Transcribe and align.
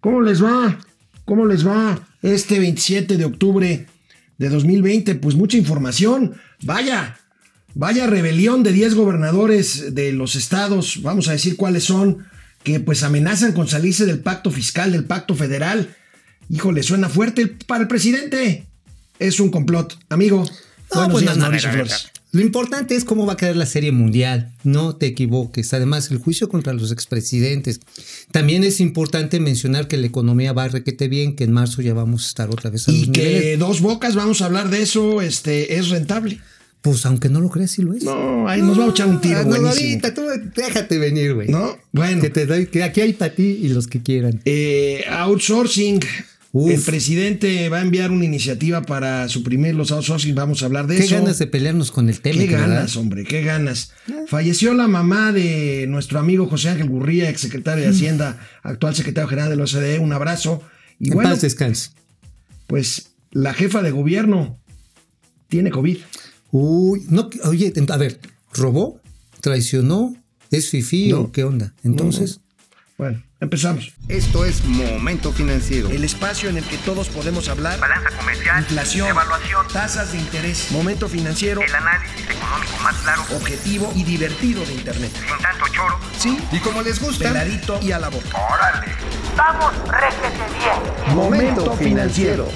¿Cómo 0.00 0.20
les 0.20 0.42
va? 0.42 0.78
¿Cómo 1.24 1.46
les 1.46 1.66
va 1.66 2.00
este 2.22 2.58
27 2.58 3.16
de 3.16 3.24
octubre 3.24 3.86
de 4.38 4.48
2020? 4.48 5.16
Pues 5.16 5.34
mucha 5.34 5.56
información. 5.56 6.34
Vaya, 6.62 7.18
vaya 7.74 8.06
rebelión 8.06 8.62
de 8.62 8.72
10 8.72 8.94
gobernadores 8.94 9.94
de 9.94 10.12
los 10.12 10.36
estados, 10.36 11.02
vamos 11.02 11.28
a 11.28 11.32
decir 11.32 11.56
cuáles 11.56 11.84
son, 11.84 12.26
que 12.62 12.80
pues 12.80 13.02
amenazan 13.02 13.52
con 13.52 13.68
salirse 13.68 14.06
del 14.06 14.20
pacto 14.20 14.50
fiscal, 14.50 14.92
del 14.92 15.04
pacto 15.04 15.34
federal. 15.34 15.94
Híjole, 16.48 16.82
suena 16.82 17.08
fuerte 17.08 17.46
para 17.46 17.82
el 17.82 17.88
presidente. 17.88 18.66
Es 19.18 19.40
un 19.40 19.50
complot. 19.50 19.98
Amigo, 20.08 20.44
no, 20.94 21.08
pues 21.08 21.36
Mauricio 21.36 21.70
Flores. 21.70 22.10
Lo 22.30 22.42
importante 22.42 22.94
es 22.94 23.04
cómo 23.04 23.24
va 23.24 23.34
a 23.34 23.36
quedar 23.36 23.56
la 23.56 23.64
serie 23.64 23.90
mundial. 23.90 24.52
No 24.62 24.96
te 24.96 25.06
equivoques. 25.06 25.72
Además, 25.72 26.10
el 26.10 26.18
juicio 26.18 26.48
contra 26.48 26.74
los 26.74 26.92
expresidentes. 26.92 27.80
También 28.32 28.64
es 28.64 28.80
importante 28.80 29.40
mencionar 29.40 29.88
que 29.88 29.96
la 29.96 30.06
economía 30.06 30.52
va 30.52 30.64
a 30.64 30.68
requete 30.68 31.08
bien, 31.08 31.36
que 31.36 31.44
en 31.44 31.52
marzo 31.52 31.80
ya 31.80 31.94
vamos 31.94 32.24
a 32.24 32.28
estar 32.28 32.50
otra 32.50 32.70
vez 32.70 32.86
a 32.88 32.92
Y 32.92 33.10
que 33.12 33.56
dos 33.56 33.80
bocas, 33.80 34.14
vamos 34.14 34.42
a 34.42 34.46
hablar 34.46 34.68
de 34.68 34.82
eso, 34.82 35.22
este, 35.22 35.76
es 35.76 35.88
rentable. 35.88 36.38
Pues 36.82 37.04
aunque 37.06 37.28
no 37.28 37.40
lo 37.40 37.48
creas, 37.48 37.72
sí 37.72 37.82
lo 37.82 37.94
es. 37.94 38.04
No, 38.04 38.48
ahí 38.48 38.62
nos 38.62 38.78
va 38.78 38.84
a 38.84 38.90
echar 38.90 39.08
un 39.08 39.20
tiro, 39.20 39.44
no, 39.44 39.68
ahorita, 39.68 40.14
tú 40.14 40.22
déjate 40.54 40.98
venir, 40.98 41.34
güey. 41.34 41.48
No, 41.48 41.76
bueno. 41.92 42.20
Que 42.20 42.30
te 42.30 42.46
doy, 42.46 42.66
que 42.66 42.84
aquí 42.84 43.00
hay 43.00 43.14
para 43.14 43.34
ti 43.34 43.58
y 43.62 43.68
los 43.68 43.88
que 43.88 44.02
quieran. 44.02 44.40
Eh, 44.44 45.02
outsourcing. 45.10 46.00
El 46.54 46.80
presidente 46.80 47.68
va 47.68 47.78
a 47.78 47.82
enviar 47.82 48.10
una 48.10 48.24
iniciativa 48.24 48.82
para 48.82 49.28
suprimir 49.28 49.74
los 49.74 49.92
outsourcing. 49.92 50.34
Vamos 50.34 50.62
a 50.62 50.66
hablar 50.66 50.86
de 50.86 50.96
eso. 50.96 51.08
Qué 51.08 51.14
ganas 51.14 51.38
de 51.38 51.46
pelearnos 51.46 51.90
con 51.90 52.08
el 52.08 52.20
tema. 52.20 52.38
Qué 52.38 52.46
ganas, 52.46 52.96
hombre, 52.96 53.24
qué 53.24 53.42
ganas. 53.42 53.92
Falleció 54.26 54.72
la 54.72 54.88
mamá 54.88 55.32
de 55.32 55.86
nuestro 55.88 56.18
amigo 56.18 56.46
José 56.46 56.70
Ángel 56.70 56.88
Gurría, 56.88 57.28
exsecretario 57.28 57.84
de 57.84 57.90
Hacienda, 57.90 58.38
actual 58.62 58.94
secretario 58.94 59.28
general 59.28 59.50
de 59.50 59.56
la 59.56 59.64
OCDE. 59.64 59.98
Un 59.98 60.12
abrazo. 60.12 60.62
Y 60.98 61.08
en 61.08 61.14
bueno, 61.14 61.30
paz 61.30 61.42
descanse. 61.42 61.90
Pues 62.66 63.10
la 63.30 63.52
jefa 63.52 63.82
de 63.82 63.90
gobierno 63.90 64.58
tiene 65.48 65.70
COVID. 65.70 65.98
Uy, 66.50 67.02
no, 67.10 67.28
oye, 67.44 67.72
a 67.88 67.96
ver, 67.98 68.20
¿robó? 68.54 69.00
¿Traicionó? 69.40 70.16
¿Es 70.50 70.70
fifí 70.70 71.12
o 71.12 71.30
qué 71.30 71.44
onda? 71.44 71.74
Entonces. 71.84 72.40
Bueno, 72.96 73.22
empezamos. 73.40 73.92
Esto 74.08 74.44
es 74.44 74.64
Momento 74.64 75.32
Financiero. 75.32 75.88
El 75.90 76.04
espacio 76.04 76.48
en 76.48 76.58
el 76.58 76.64
que 76.64 76.76
todos 76.78 77.08
podemos 77.08 77.48
hablar. 77.48 77.78
Balanza 77.78 78.10
comercial. 78.16 78.60
Inflación. 78.60 79.08
Evaluación. 79.08 79.66
Tasas 79.72 80.12
de 80.12 80.18
interés. 80.18 80.70
Momento 80.70 81.08
Financiero. 81.08 81.60
El 81.60 81.74
análisis 81.74 82.28
económico 82.28 82.76
más 82.82 82.96
claro. 82.96 83.22
Objetivo 83.36 83.92
y 83.94 84.04
divertido 84.04 84.64
de 84.64 84.74
Internet. 84.74 85.12
Sin 85.14 85.42
tanto 85.42 85.64
choro. 85.72 85.98
Sí. 86.18 86.38
Y 86.52 86.58
como 86.58 86.82
les 86.82 87.00
gusta. 87.00 87.28
Peladito 87.28 87.78
y 87.82 87.92
a 87.92 87.98
la 87.98 88.08
boca. 88.08 88.28
¡Órale! 88.28 88.92
¡Vamos, 89.36 89.72
réjete 89.88 90.44
bien! 90.58 91.16
Momento 91.16 91.72
Financiero. 91.76 92.48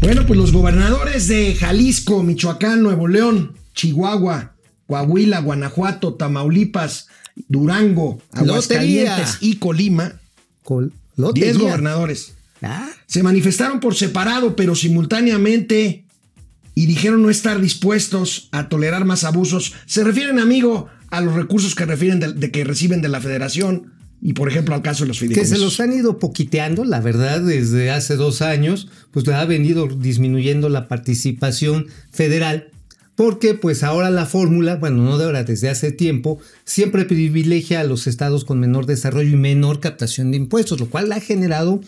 Bueno, 0.00 0.26
pues 0.26 0.38
los 0.38 0.52
gobernadores 0.52 1.28
de 1.28 1.54
Jalisco, 1.54 2.22
Michoacán, 2.22 2.82
Nuevo 2.82 3.08
León, 3.08 3.56
Chihuahua, 3.74 4.52
Coahuila, 4.86 5.40
Guanajuato, 5.40 6.12
Tamaulipas, 6.12 7.08
Durango, 7.48 8.20
Aguascalientes 8.32 9.38
y 9.40 9.56
Colima, 9.56 10.20
10 11.16 11.58
gobernadores, 11.58 12.34
ah. 12.62 12.88
se 13.06 13.22
manifestaron 13.22 13.80
por 13.80 13.94
separado, 13.94 14.56
pero 14.56 14.74
simultáneamente, 14.74 16.04
y 16.74 16.86
dijeron 16.86 17.22
no 17.22 17.30
estar 17.30 17.60
dispuestos 17.60 18.48
a 18.52 18.68
tolerar 18.68 19.04
más 19.04 19.24
abusos. 19.24 19.74
Se 19.86 20.04
refieren, 20.04 20.38
amigo, 20.38 20.88
a 21.10 21.20
los 21.20 21.34
recursos 21.34 21.74
que 21.74 21.86
refieren 21.86 22.20
de, 22.20 22.50
que 22.50 22.64
reciben 22.64 23.02
de 23.02 23.08
la 23.08 23.20
federación. 23.20 23.92
Y 24.20 24.32
por 24.32 24.48
ejemplo, 24.48 24.74
al 24.74 24.82
caso 24.82 25.04
de 25.04 25.08
los 25.08 25.18
fideicomisos. 25.18 25.50
Que 25.50 25.56
se 25.56 25.62
los 25.62 25.80
han 25.80 25.92
ido 25.92 26.18
poquiteando, 26.18 26.84
la 26.84 27.00
verdad, 27.00 27.42
desde 27.42 27.90
hace 27.90 28.16
dos 28.16 28.40
años, 28.42 28.88
pues 29.10 29.28
ha 29.28 29.44
venido 29.44 29.86
disminuyendo 29.86 30.68
la 30.70 30.88
participación 30.88 31.88
federal 32.10 32.70
porque 33.16 33.54
pues 33.54 33.82
ahora 33.82 34.10
la 34.10 34.26
fórmula, 34.26 34.76
bueno, 34.76 35.02
no 35.02 35.18
de 35.18 35.24
ahora, 35.24 35.44
desde 35.44 35.68
hace 35.68 35.92
tiempo, 35.92 36.38
siempre 36.64 37.04
privilegia 37.04 37.80
a 37.80 37.84
los 37.84 38.06
estados 38.06 38.44
con 38.44 38.60
menor 38.60 38.86
desarrollo 38.86 39.30
y 39.30 39.36
menor 39.36 39.80
captación 39.80 40.30
de 40.30 40.38
impuestos, 40.38 40.80
lo 40.80 40.90
cual 40.90 41.12
ha 41.12 41.20
generado 41.20 41.80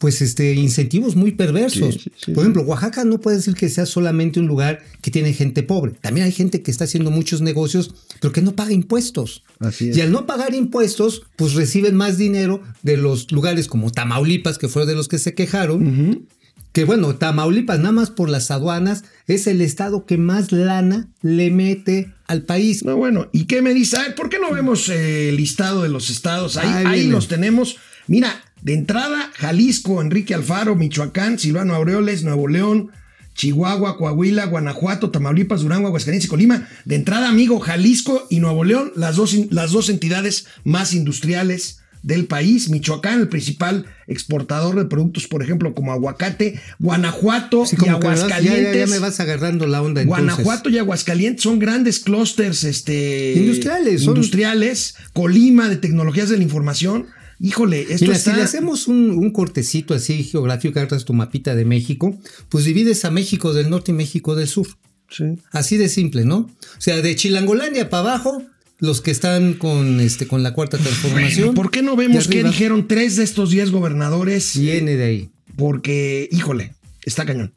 pues 0.00 0.22
este 0.22 0.54
incentivos 0.54 1.14
muy 1.14 1.32
perversos. 1.32 2.08
Por 2.34 2.38
ejemplo, 2.38 2.62
Oaxaca 2.62 3.04
no 3.04 3.20
puede 3.20 3.36
decir 3.36 3.54
que 3.54 3.68
sea 3.68 3.84
solamente 3.84 4.40
un 4.40 4.46
lugar 4.46 4.80
que 5.02 5.10
tiene 5.10 5.34
gente 5.34 5.62
pobre. 5.62 5.92
También 6.00 6.24
hay 6.24 6.32
gente 6.32 6.62
que 6.62 6.70
está 6.70 6.84
haciendo 6.84 7.10
muchos 7.10 7.42
negocios, 7.42 7.94
pero 8.18 8.32
que 8.32 8.40
no 8.40 8.56
paga 8.56 8.72
impuestos. 8.72 9.44
Así 9.58 9.90
Y 9.94 10.00
al 10.00 10.10
no 10.10 10.24
pagar 10.24 10.54
impuestos, 10.54 11.24
pues 11.36 11.52
reciben 11.52 11.96
más 11.96 12.16
dinero 12.16 12.62
de 12.82 12.96
los 12.96 13.30
lugares 13.30 13.68
como 13.68 13.92
Tamaulipas, 13.92 14.56
que 14.56 14.68
fueron 14.68 14.88
de 14.88 14.94
los 14.94 15.06
que 15.06 15.18
se 15.18 15.34
quejaron, 15.34 16.26
que 16.72 16.84
bueno, 16.84 17.16
Tamaulipas, 17.16 17.78
nada 17.78 17.92
más 17.92 18.10
por 18.10 18.30
las 18.30 18.50
aduanas, 18.50 19.04
es 19.34 19.46
el 19.46 19.60
estado 19.60 20.06
que 20.06 20.18
más 20.18 20.52
lana 20.52 21.08
le 21.22 21.50
mete 21.50 22.12
al 22.26 22.42
país. 22.42 22.84
No, 22.84 22.96
bueno, 22.96 23.28
¿y 23.32 23.44
qué 23.44 23.62
me 23.62 23.74
dice? 23.74 23.98
¿por 24.16 24.28
qué 24.28 24.38
no 24.38 24.52
vemos 24.52 24.88
el 24.88 25.36
listado 25.36 25.82
de 25.82 25.88
los 25.88 26.10
estados? 26.10 26.56
Ahí, 26.56 26.86
ahí 26.86 27.06
los 27.06 27.28
tenemos. 27.28 27.76
Mira, 28.06 28.42
de 28.62 28.74
entrada, 28.74 29.30
Jalisco, 29.34 30.02
Enrique 30.02 30.34
Alfaro, 30.34 30.76
Michoacán, 30.76 31.38
Silvano 31.38 31.74
Aureoles, 31.74 32.24
Nuevo 32.24 32.48
León, 32.48 32.90
Chihuahua, 33.34 33.96
Coahuila, 33.96 34.46
Guanajuato, 34.46 35.10
Tamaulipas, 35.10 35.62
Durango, 35.62 35.86
Aguascalientes 35.86 36.26
y 36.26 36.30
Colima. 36.30 36.68
De 36.84 36.96
entrada, 36.96 37.28
amigo, 37.28 37.60
Jalisco 37.60 38.26
y 38.28 38.40
Nuevo 38.40 38.64
León, 38.64 38.92
las 38.96 39.16
dos, 39.16 39.34
las 39.50 39.72
dos 39.72 39.88
entidades 39.88 40.46
más 40.64 40.92
industriales 40.92 41.79
del 42.02 42.26
país. 42.26 42.70
Michoacán, 42.70 43.20
el 43.20 43.28
principal 43.28 43.86
exportador 44.06 44.76
de 44.76 44.84
productos, 44.86 45.26
por 45.26 45.42
ejemplo, 45.42 45.74
como 45.74 45.92
aguacate. 45.92 46.60
Guanajuato 46.78 47.64
y 47.70 47.88
Aguascalientes. 47.88 48.88
ya, 48.88 48.94
me 48.94 48.98
vas 48.98 49.20
agarrando 49.20 49.66
la 49.66 49.82
onda. 49.82 50.04
Guanajuato 50.04 50.70
y 50.70 50.78
Aguascalientes 50.78 51.42
son 51.42 51.58
grandes 51.58 52.00
clústeres 52.00 52.64
este, 52.64 53.34
industriales. 53.36 54.02
Industriales. 54.02 54.94
Colima 55.12 55.68
de 55.68 55.76
tecnologías 55.76 56.28
de 56.28 56.36
la 56.36 56.42
información. 56.42 57.06
Híjole, 57.42 57.82
esto 57.82 58.04
Mira, 58.04 58.16
está... 58.16 58.32
si 58.32 58.36
le 58.36 58.42
hacemos 58.42 58.86
un, 58.86 59.30
cortecito 59.32 59.94
así 59.94 60.24
geográfico, 60.24 60.78
agarras 60.78 61.06
tu 61.06 61.14
mapita 61.14 61.54
de 61.54 61.64
México, 61.64 62.18
pues 62.50 62.64
divides 62.66 63.04
a 63.06 63.10
México 63.10 63.54
del 63.54 63.70
norte 63.70 63.92
y 63.92 63.94
México 63.94 64.34
del 64.34 64.46
sur. 64.46 64.66
Sí. 65.08 65.24
Así 65.50 65.78
de 65.78 65.88
simple, 65.88 66.24
¿no? 66.24 66.36
O 66.36 66.80
sea, 66.80 67.00
de 67.00 67.16
Chilangolandia 67.16 67.88
para 67.88 68.10
abajo, 68.10 68.42
los 68.80 69.02
que 69.02 69.10
están 69.10 69.54
con, 69.54 70.00
este, 70.00 70.26
con 70.26 70.42
la 70.42 70.54
cuarta 70.54 70.78
transformación. 70.78 71.54
¿Por 71.54 71.70
qué 71.70 71.82
no 71.82 71.96
vemos 71.96 72.26
qué 72.26 72.42
dijeron 72.42 72.88
tres 72.88 73.16
de 73.16 73.24
estos 73.24 73.50
diez 73.50 73.70
gobernadores? 73.70 74.58
Viene 74.58 74.96
de 74.96 75.04
ahí. 75.04 75.30
Porque, 75.56 76.28
híjole, 76.32 76.74
está 77.04 77.26
cañón. 77.26 77.52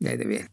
de 0.00 0.16
bien. 0.16 0.48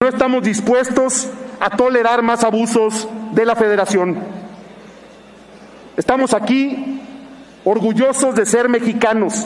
No 0.00 0.08
estamos 0.08 0.42
dispuestos 0.42 1.28
a 1.60 1.76
tolerar 1.76 2.22
más 2.22 2.44
abusos 2.44 3.08
de 3.34 3.44
la 3.44 3.56
federación. 3.56 4.18
Estamos 5.96 6.34
aquí 6.34 7.00
orgullosos 7.64 8.34
de 8.34 8.46
ser 8.46 8.68
mexicanos 8.68 9.44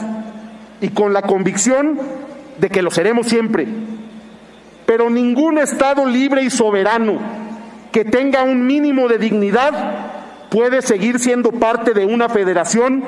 y 0.81 0.89
con 0.89 1.13
la 1.13 1.23
convicción 1.23 1.99
de 2.59 2.69
que 2.69 2.81
lo 2.81 2.91
seremos 2.91 3.27
siempre. 3.27 3.67
Pero 4.85 5.09
ningún 5.09 5.57
Estado 5.57 6.05
libre 6.05 6.43
y 6.43 6.49
soberano 6.49 7.42
que 7.93 8.03
tenga 8.03 8.41
un 8.41 8.65
mínimo 8.65 9.07
de 9.07 9.19
dignidad 9.19 9.71
puede 10.49 10.81
seguir 10.81 11.19
siendo 11.19 11.51
parte 11.51 11.93
de 11.93 12.07
una 12.07 12.27
federación 12.27 13.03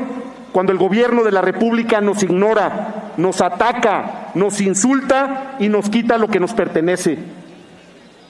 cuando 0.51 0.71
el 0.71 0.77
gobierno 0.77 1.23
de 1.23 1.31
la 1.31 1.41
República 1.41 2.01
nos 2.01 2.21
ignora, 2.21 3.11
nos 3.17 3.41
ataca, 3.41 4.29
nos 4.35 4.61
insulta 4.61 5.55
y 5.59 5.69
nos 5.69 5.89
quita 5.89 6.19
lo 6.19 6.27
que 6.27 6.39
nos 6.39 6.53
pertenece. 6.53 7.17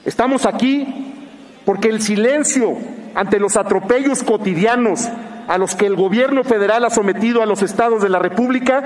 Estamos 0.06 0.46
aquí 0.46 1.12
porque 1.66 1.90
el 1.90 2.00
silencio 2.00 2.78
ante 3.14 3.38
los 3.38 3.58
atropellos 3.58 4.22
cotidianos 4.22 5.10
a 5.48 5.58
los 5.58 5.74
que 5.74 5.86
el 5.86 5.94
gobierno 5.94 6.42
federal 6.42 6.86
ha 6.86 6.90
sometido 6.90 7.42
a 7.42 7.46
los 7.46 7.62
estados 7.62 8.02
de 8.02 8.08
la 8.08 8.18
República 8.18 8.82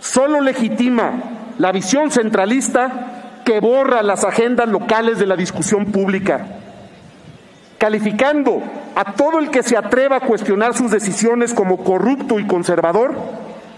solo 0.00 0.40
legitima 0.40 1.22
la 1.58 1.70
visión 1.70 2.10
centralista 2.10 3.40
que 3.44 3.60
borra 3.60 4.02
las 4.02 4.24
agendas 4.24 4.68
locales 4.68 5.20
de 5.20 5.26
la 5.26 5.36
discusión 5.36 5.86
pública 5.86 6.64
calificando 7.78 8.62
a 8.94 9.12
todo 9.12 9.38
el 9.38 9.50
que 9.50 9.62
se 9.62 9.76
atreva 9.76 10.16
a 10.16 10.20
cuestionar 10.20 10.74
sus 10.74 10.90
decisiones 10.90 11.52
como 11.52 11.84
corrupto 11.84 12.38
y 12.38 12.46
conservador, 12.46 13.14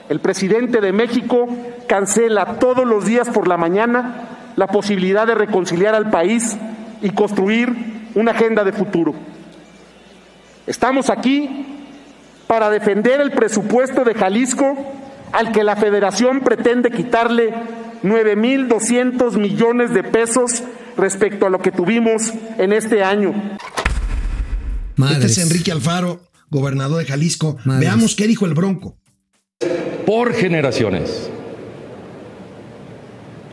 el 0.09 0.21
presidente 0.21 0.81
de 0.81 0.93
México 0.93 1.49
cancela 1.87 2.59
todos 2.59 2.87
los 2.87 3.05
días 3.05 3.29
por 3.29 3.49
la 3.49 3.57
mañana 3.57 4.29
la 4.57 4.69
posibilidad 4.69 5.27
de 5.27 5.35
reconciliar 5.35 5.95
al 5.95 6.11
país 6.11 6.57
y 7.03 7.11
construir 7.11 8.09
una 8.15 8.33
agenda 8.33 8.65
de 8.65 8.73
futuro. 8.73 9.15
Estamos 10.67 11.11
aquí 11.11 11.67
para 12.47 12.71
defender 12.71 13.21
el 13.21 13.31
presupuesto 13.31 14.05
de 14.05 14.15
Jalisco 14.15 14.77
al 15.33 15.53
que 15.53 15.63
la 15.63 15.77
federación 15.77 16.41
pretende 16.41 16.91
quitarle 16.91 17.53
9.200 18.03 19.37
millones 19.37 19.93
de 19.93 20.03
pesos 20.03 20.63
respecto 20.97 21.47
a 21.47 21.51
lo 21.51 21.61
que 21.61 21.71
tuvimos 21.71 22.33
en 22.59 22.73
este 22.73 23.05
año. 23.05 23.58
Este 25.07 25.27
es 25.27 25.39
Enrique 25.39 25.71
Alfaro. 25.71 26.21
gobernador 26.51 26.99
de 26.99 27.05
Jalisco. 27.05 27.57
Madres. 27.65 27.89
Veamos 27.89 28.17
qué 28.17 28.27
dijo 28.27 28.47
el 28.47 28.55
Bronco. 28.55 28.97
por 30.07 30.33
generaciones, 30.33 31.29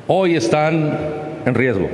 hoy 0.07 0.35
están 0.35 0.97
en 1.45 1.53
riesgo. 1.53 1.89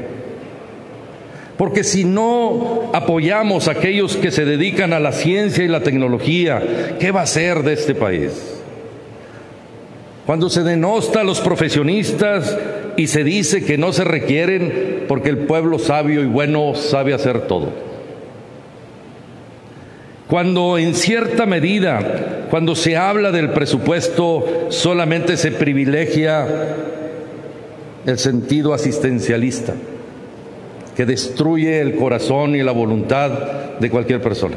Porque 1.58 1.84
si 1.84 2.06
no 2.06 2.92
apoyamos 2.94 3.68
a 3.68 3.72
aquellos 3.72 4.16
que 4.16 4.32
se 4.32 4.46
dedican 4.46 4.94
a 4.94 5.00
la 5.00 5.12
ciencia 5.12 5.64
y 5.64 5.68
la 5.68 5.82
tecnología, 5.84 6.98
¿qué 7.00 7.12
va 7.12 7.22
a 7.22 7.28
ser 7.28 7.64
de 7.64 7.74
este 7.74 7.94
país? 7.94 8.32
Cuando 10.26 10.50
se 10.50 10.64
denosta 10.64 11.22
a 11.22 11.24
los 11.24 11.42
profesionistas 11.42 12.58
y 12.98 13.08
se 13.08 13.24
dice 13.24 13.64
que 13.66 13.78
no 13.78 13.92
se 13.94 14.04
requieren 14.04 15.06
porque 15.08 15.30
el 15.30 15.40
pueblo 15.40 15.78
sabio 15.78 16.22
y 16.22 16.28
bueno 16.28 16.74
sabe 16.76 17.14
hacer 17.14 17.48
todo. 17.48 17.91
Cuando 20.32 20.78
en 20.78 20.96
cierta 20.96 21.46
medida, 21.46 22.48
cuando 22.50 22.74
se 22.74 22.96
habla 22.96 23.34
del 23.34 23.50
presupuesto, 23.50 24.68
solamente 24.70 25.36
se 25.36 25.52
privilegia 25.52 26.48
el 28.06 28.18
sentido 28.18 28.74
asistencialista, 28.74 29.74
que 30.96 31.06
destruye 31.06 31.82
el 31.82 31.98
corazón 31.98 32.56
y 32.56 32.64
la 32.64 32.72
voluntad 32.72 33.30
de 33.78 33.90
cualquier 33.90 34.22
persona. 34.22 34.56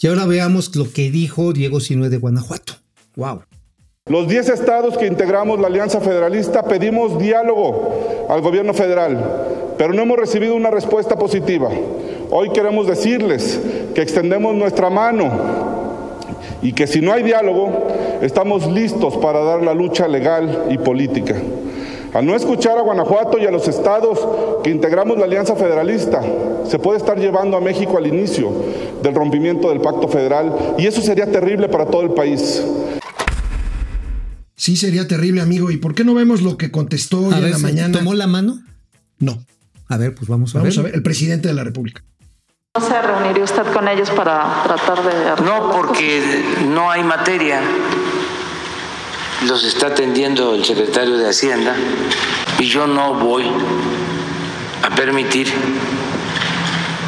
Y 0.00 0.06
ahora 0.06 0.24
veamos 0.24 0.74
lo 0.74 0.90
que 0.90 1.10
dijo 1.10 1.52
Diego 1.52 1.80
Sinue 1.80 2.08
de 2.08 2.16
Guanajuato. 2.16 2.76
Wow. 3.16 3.42
Los 4.06 4.26
10 4.26 4.48
estados 4.48 4.96
que 4.96 5.06
integramos 5.06 5.60
la 5.60 5.66
Alianza 5.66 6.00
Federalista 6.00 6.62
pedimos 6.62 7.18
diálogo 7.18 8.26
al 8.30 8.40
gobierno 8.40 8.72
federal, 8.72 9.74
pero 9.76 9.92
no 9.92 10.00
hemos 10.00 10.16
recibido 10.16 10.54
una 10.54 10.70
respuesta 10.70 11.16
positiva. 11.16 11.68
Hoy 12.30 12.50
queremos 12.50 12.86
decirles 12.86 13.60
que 13.94 14.02
extendemos 14.02 14.54
nuestra 14.54 14.88
mano 14.90 15.30
y 16.62 16.72
que 16.72 16.86
si 16.86 17.00
no 17.00 17.12
hay 17.12 17.22
diálogo, 17.22 17.88
estamos 18.22 18.70
listos 18.70 19.16
para 19.16 19.40
dar 19.40 19.62
la 19.62 19.74
lucha 19.74 20.06
legal 20.06 20.66
y 20.70 20.78
política. 20.78 21.34
Al 22.12 22.26
no 22.26 22.34
escuchar 22.34 22.76
a 22.78 22.82
Guanajuato 22.82 23.38
y 23.38 23.46
a 23.46 23.50
los 23.50 23.66
estados 23.68 24.18
que 24.62 24.70
integramos 24.70 25.16
la 25.18 25.24
Alianza 25.24 25.54
Federalista, 25.56 26.20
se 26.68 26.78
puede 26.78 26.98
estar 26.98 27.18
llevando 27.18 27.56
a 27.56 27.60
México 27.60 27.96
al 27.98 28.06
inicio 28.06 28.52
del 29.02 29.14
rompimiento 29.14 29.68
del 29.70 29.80
pacto 29.80 30.08
federal 30.08 30.74
y 30.78 30.86
eso 30.86 31.00
sería 31.02 31.30
terrible 31.30 31.68
para 31.68 31.86
todo 31.86 32.02
el 32.02 32.10
país. 32.10 32.62
Sí, 34.56 34.76
sería 34.76 35.08
terrible, 35.08 35.40
amigo. 35.40 35.70
¿Y 35.70 35.78
por 35.78 35.94
qué 35.94 36.04
no 36.04 36.14
vemos 36.14 36.42
lo 36.42 36.56
que 36.58 36.70
contestó 36.70 37.20
hoy 37.26 37.32
A 37.34 37.38
en 37.38 37.42
ver, 37.44 37.50
la 37.52 37.56
¿se 37.56 37.62
mañana? 37.62 37.98
¿tomó 37.98 38.12
la 38.14 38.26
mano? 38.26 38.60
No. 39.18 39.38
A 39.88 39.96
ver, 39.96 40.14
pues 40.14 40.28
vamos 40.28 40.54
a 40.54 40.58
Vamos 40.58 40.76
ver. 40.76 40.80
a 40.80 40.86
ver, 40.88 40.94
el 40.96 41.02
presidente 41.02 41.48
de 41.48 41.54
la 41.54 41.64
República. 41.64 42.04
¿No 42.78 42.86
se 42.86 43.02
reuniría 43.02 43.42
usted 43.42 43.66
con 43.72 43.88
ellos 43.88 44.10
para 44.10 44.62
tratar 44.62 45.02
de... 45.02 45.42
No, 45.42 45.72
porque 45.72 46.44
no 46.68 46.88
hay 46.88 47.02
materia. 47.02 47.60
Los 49.44 49.64
está 49.64 49.88
atendiendo 49.88 50.54
el 50.54 50.64
secretario 50.64 51.18
de 51.18 51.28
Hacienda 51.28 51.74
y 52.60 52.66
yo 52.66 52.86
no 52.86 53.14
voy 53.14 53.50
a 54.84 54.94
permitir 54.94 55.52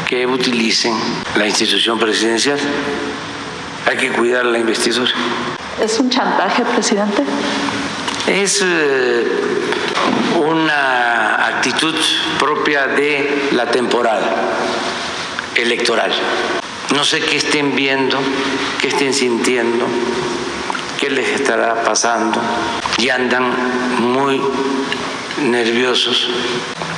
que 0.09 0.27
utilicen 0.27 0.99
la 1.37 1.47
institución 1.47 1.97
presidencial. 1.97 2.59
Hay 3.89 3.99
que 3.99 4.11
cuidar 4.11 4.45
la 4.47 4.59
investidura. 4.59 5.13
¿Es 5.81 5.97
un 6.01 6.11
chantaje, 6.11 6.65
presidente? 6.65 7.23
Es 8.27 8.65
eh, 8.65 9.29
una 10.45 11.47
actitud 11.47 11.95
propia 12.41 12.89
de 12.89 13.51
la 13.53 13.67
temporada 13.67 14.35
electoral. 15.57 16.13
No 16.95 17.05
sé 17.05 17.21
qué 17.21 17.37
estén 17.37 17.75
viendo, 17.75 18.19
qué 18.81 18.89
estén 18.89 19.15
sintiendo, 19.15 19.87
qué 20.99 21.11
les 21.11 21.29
estará 21.31 21.83
pasando 21.83 22.41
y 22.99 23.09
andan 23.09 23.53
muy 23.99 24.41
nerviosos. 25.41 26.29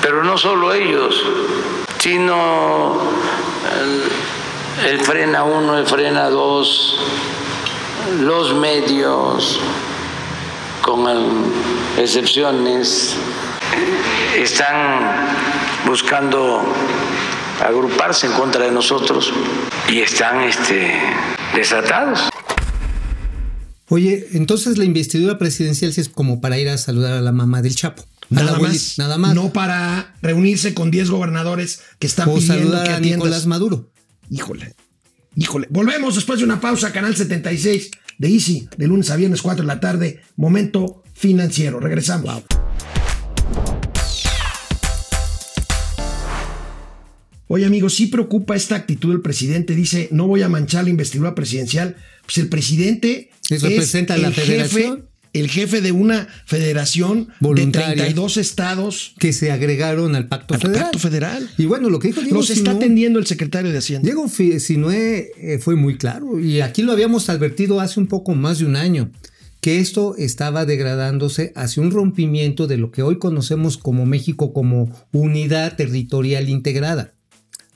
Pero 0.03 0.25
no 0.25 0.37
solo 0.37 0.75
ellos, 0.75 1.25
sino 1.99 3.01
el, 4.85 5.00
frena 5.00 5.45
uno, 5.45 5.79
el 5.79 5.87
frena 5.87 6.29
dos, 6.29 6.99
los 8.21 8.53
medios, 8.55 9.61
con 10.83 11.07
excepciones, 11.97 13.17
están 14.37 15.29
buscando 15.87 16.62
agruparse 17.62 18.27
en 18.27 18.33
contra 18.33 18.65
de 18.65 18.73
nosotros 18.73 19.33
y 19.89 19.99
están 19.99 20.43
este, 20.43 20.93
desatados. 21.55 22.29
Oye, 23.89 24.29
entonces 24.33 24.79
la 24.79 24.85
investidura 24.85 25.39
presidencial 25.39 25.93
sí 25.93 26.01
es 26.01 26.09
como 26.09 26.41
para 26.41 26.59
ir 26.59 26.69
a 26.69 26.79
saludar 26.79 27.12
a 27.12 27.21
la 27.21 27.33
mamá 27.33 27.62
del 27.62 27.75
Chapo. 27.75 28.05
Nada 28.31 28.59
más, 28.59 28.99
Nada 28.99 29.19
más. 29.19 29.35
No 29.35 29.53
para 29.53 30.17
reunirse 30.23 30.75
con 30.75 30.91
10 30.91 31.11
gobernadores 31.11 31.83
que 31.99 32.06
están 32.06 32.29
o 32.29 32.35
pidiendo 32.35 32.55
saludar 32.55 32.85
que 32.87 32.93
a 32.93 32.97
atiendas. 32.97 33.19
Nicolás 33.19 33.47
Maduro. 33.47 33.91
Híjole. 34.31 34.75
Híjole. 35.37 35.67
Volvemos 35.71 36.15
después 36.15 36.39
de 36.39 36.45
una 36.45 36.61
pausa, 36.61 36.93
Canal 36.93 37.15
76 37.15 37.91
de 38.19 38.29
Easy, 38.29 38.69
de 38.77 38.87
lunes 38.87 39.11
a 39.11 39.17
viernes 39.17 39.43
4 39.43 39.62
de 39.62 39.67
la 39.67 39.81
tarde. 39.81 40.23
Momento 40.37 41.03
financiero. 41.12 41.81
Regresamos. 41.81 42.45
Oye, 47.46 47.67
amigos, 47.67 47.94
sí 47.94 48.06
preocupa 48.06 48.56
esta 48.56 48.75
actitud 48.76 49.11
del 49.11 49.20
presidente. 49.20 49.75
Dice, 49.75 50.08
no 50.11 50.26
voy 50.26 50.43
a 50.43 50.49
manchar 50.49 50.85
la 50.85 50.91
investidura 50.91 51.35
presidencial. 51.35 51.96
Pues 52.25 52.38
el 52.38 52.49
presidente 52.49 53.31
Sí, 53.43 53.58
representa 53.58 54.14
a 54.14 54.17
la 54.19 54.29
el 54.29 54.35
jefe, 54.35 54.46
federación. 54.46 55.05
el 55.35 55.50
jefe 55.50 55.81
de 55.82 55.93
una 55.93 56.26
federación 56.46 57.29
Voluntaria. 57.41 57.88
de 57.91 57.94
32 57.96 58.37
estados 58.38 59.14
que 59.19 59.35
se 59.35 59.50
agregaron 59.52 60.14
al 60.14 60.29
pacto 60.29 60.55
al 60.55 60.61
federal. 60.61 60.82
pacto 60.85 60.99
federal. 60.99 61.50
Y 61.58 61.67
bueno, 61.67 61.91
lo 61.91 61.99
que 61.99 62.08
dijo 62.08 62.23
Diego 62.23 62.37
Los 62.37 62.49
está 62.49 62.70
atendiendo 62.70 63.19
el 63.19 63.26
secretario 63.26 63.70
de 63.70 63.76
Hacienda. 63.79 64.06
Diego 64.06 64.26
Sinue 64.29 65.31
eh, 65.37 65.58
fue 65.61 65.76
muy 65.76 65.99
claro 65.99 66.40
y 66.40 66.61
aquí 66.62 66.81
lo 66.82 66.93
habíamos 66.93 67.29
advertido 67.29 67.81
hace 67.81 68.00
un 68.00 68.06
poco 68.06 68.35
más 68.35 68.61
de 68.61 68.64
un 68.64 68.76
año 68.76 69.11
que 69.61 69.79
esto 69.79 70.14
estaba 70.17 70.64
degradándose 70.67 71.52
hacia 71.56 71.82
un 71.82 71.90
rompimiento 71.90 72.67
de 72.67 72.76
lo 72.79 72.90
que 72.90 73.02
hoy 73.02 73.19
conocemos 73.19 73.76
como 73.79 74.06
México 74.06 74.52
como 74.52 74.90
unidad 75.12 75.76
territorial 75.76 76.49
integrada. 76.49 77.12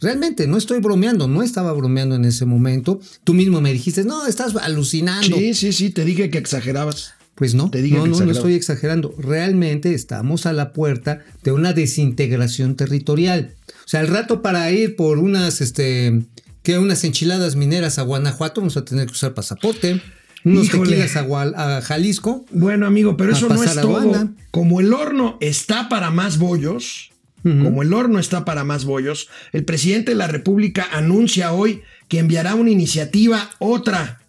Realmente, 0.00 0.46
no 0.46 0.56
estoy 0.56 0.80
bromeando, 0.80 1.26
no 1.26 1.42
estaba 1.42 1.72
bromeando 1.72 2.14
en 2.14 2.24
ese 2.24 2.44
momento. 2.44 3.00
Tú 3.24 3.34
mismo 3.34 3.60
me 3.60 3.72
dijiste, 3.72 4.04
no, 4.04 4.26
estás 4.26 4.54
alucinando. 4.56 5.36
Sí, 5.36 5.54
sí, 5.54 5.72
sí, 5.72 5.90
te 5.90 6.04
dije 6.04 6.30
que 6.30 6.38
exagerabas. 6.38 7.14
Pues 7.34 7.54
no, 7.54 7.70
Te 7.70 7.82
dije 7.82 7.96
no, 7.96 8.02
que 8.02 8.10
no, 8.10 8.20
no 8.20 8.32
estoy 8.32 8.54
exagerando. 8.54 9.14
Realmente 9.16 9.94
estamos 9.94 10.44
a 10.44 10.52
la 10.52 10.72
puerta 10.72 11.24
de 11.44 11.52
una 11.52 11.72
desintegración 11.72 12.74
territorial. 12.74 13.54
O 13.68 13.88
sea, 13.88 14.00
al 14.00 14.08
rato 14.08 14.42
para 14.42 14.68
ir 14.72 14.96
por 14.96 15.18
unas, 15.18 15.60
este, 15.60 16.24
que 16.64 16.78
unas 16.78 17.04
enchiladas 17.04 17.54
mineras 17.54 18.00
a 18.00 18.02
Guanajuato 18.02 18.60
vamos 18.60 18.76
a 18.76 18.84
tener 18.84 19.06
que 19.06 19.12
usar 19.12 19.34
pasaporte. 19.34 20.02
Unos 20.44 20.66
Híjole. 20.66 20.96
tequilas 20.96 21.16
a, 21.16 21.76
a 21.76 21.80
Jalisco. 21.80 22.44
Bueno, 22.50 22.86
amigo, 22.86 23.16
pero 23.16 23.32
eso 23.32 23.48
no 23.48 23.62
es 23.62 23.74
todo. 23.80 24.30
Como 24.50 24.80
el 24.80 24.92
horno 24.92 25.38
está 25.40 25.88
para 25.88 26.10
más 26.10 26.38
bollos, 26.38 27.12
como 27.42 27.82
el 27.82 27.92
horno 27.94 28.18
está 28.18 28.44
para 28.44 28.64
más 28.64 28.84
bollos, 28.84 29.28
el 29.52 29.64
presidente 29.64 30.10
de 30.12 30.16
la 30.16 30.26
República 30.26 30.86
anuncia 30.92 31.52
hoy 31.52 31.82
que 32.08 32.18
enviará 32.18 32.54
una 32.54 32.70
iniciativa, 32.70 33.50
otra, 33.58 34.20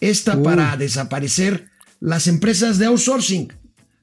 esta 0.00 0.36
Uy. 0.36 0.44
para 0.44 0.76
desaparecer 0.76 1.66
las 2.00 2.26
empresas 2.26 2.78
de 2.78 2.86
outsourcing, 2.86 3.52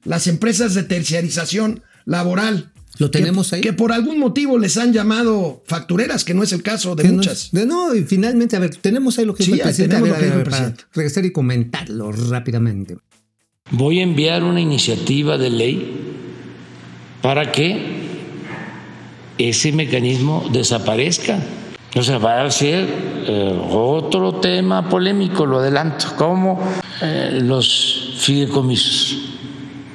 las 0.04 0.26
empresas 0.26 0.74
de 0.74 0.82
terciarización 0.82 1.82
laboral. 2.04 2.72
Lo 2.98 3.10
que- 3.10 3.18
tenemos 3.20 3.52
ahí. 3.52 3.60
Que 3.60 3.72
por 3.72 3.92
algún 3.92 4.18
motivo 4.18 4.58
les 4.58 4.76
han 4.76 4.92
llamado 4.92 5.62
factureras, 5.66 6.24
que 6.24 6.34
no 6.34 6.42
es 6.42 6.52
el 6.52 6.62
caso 6.62 6.96
de 6.96 7.02
Que 7.04 7.08
no- 7.10 7.14
muchas. 7.16 7.50
de- 7.52 7.64
no, 7.66 7.94
y 7.94 8.02
finalmente, 8.04 8.56
a 8.56 8.58
ver, 8.58 8.74
tenemos 8.76 9.18
ahí 9.18 9.24
lo 9.24 9.34
que 9.34 9.44
Sí, 9.44 9.52
dijo 9.52 9.62
el 9.62 9.68
presidente. 9.68 9.96
A 9.96 9.98
tenemos 10.00 10.18
ver, 10.18 10.28
lo 10.28 10.28
que 10.28 10.34
a 10.34 10.36
ver, 10.36 10.46
dijo 10.46 10.56
el 10.56 10.62
para 10.62 10.72
presidente. 10.74 10.96
regresar 10.98 11.24
y 11.26 11.30
comentarlo 11.32 12.12
rápidamente. 12.12 12.96
Voy 13.70 14.00
a 14.00 14.02
enviar 14.02 14.42
una 14.42 14.60
iniciativa 14.60 15.36
de 15.38 15.50
ley 15.50 15.96
para 17.22 17.52
que 17.52 17.97
ese 19.38 19.72
mecanismo 19.72 20.48
desaparezca. 20.52 21.40
O 21.94 22.02
sea, 22.02 22.18
va 22.18 22.44
a 22.44 22.50
ser 22.50 22.86
eh, 23.26 23.60
otro 23.70 24.40
tema 24.40 24.88
polémico, 24.88 25.46
lo 25.46 25.58
adelanto, 25.58 26.14
como 26.16 26.60
eh, 27.00 27.40
los 27.42 28.16
fideicomisos. 28.20 29.16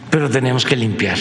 Pero 0.09 0.29
tenemos 0.29 0.65
que 0.65 0.75
limpiar. 0.75 1.17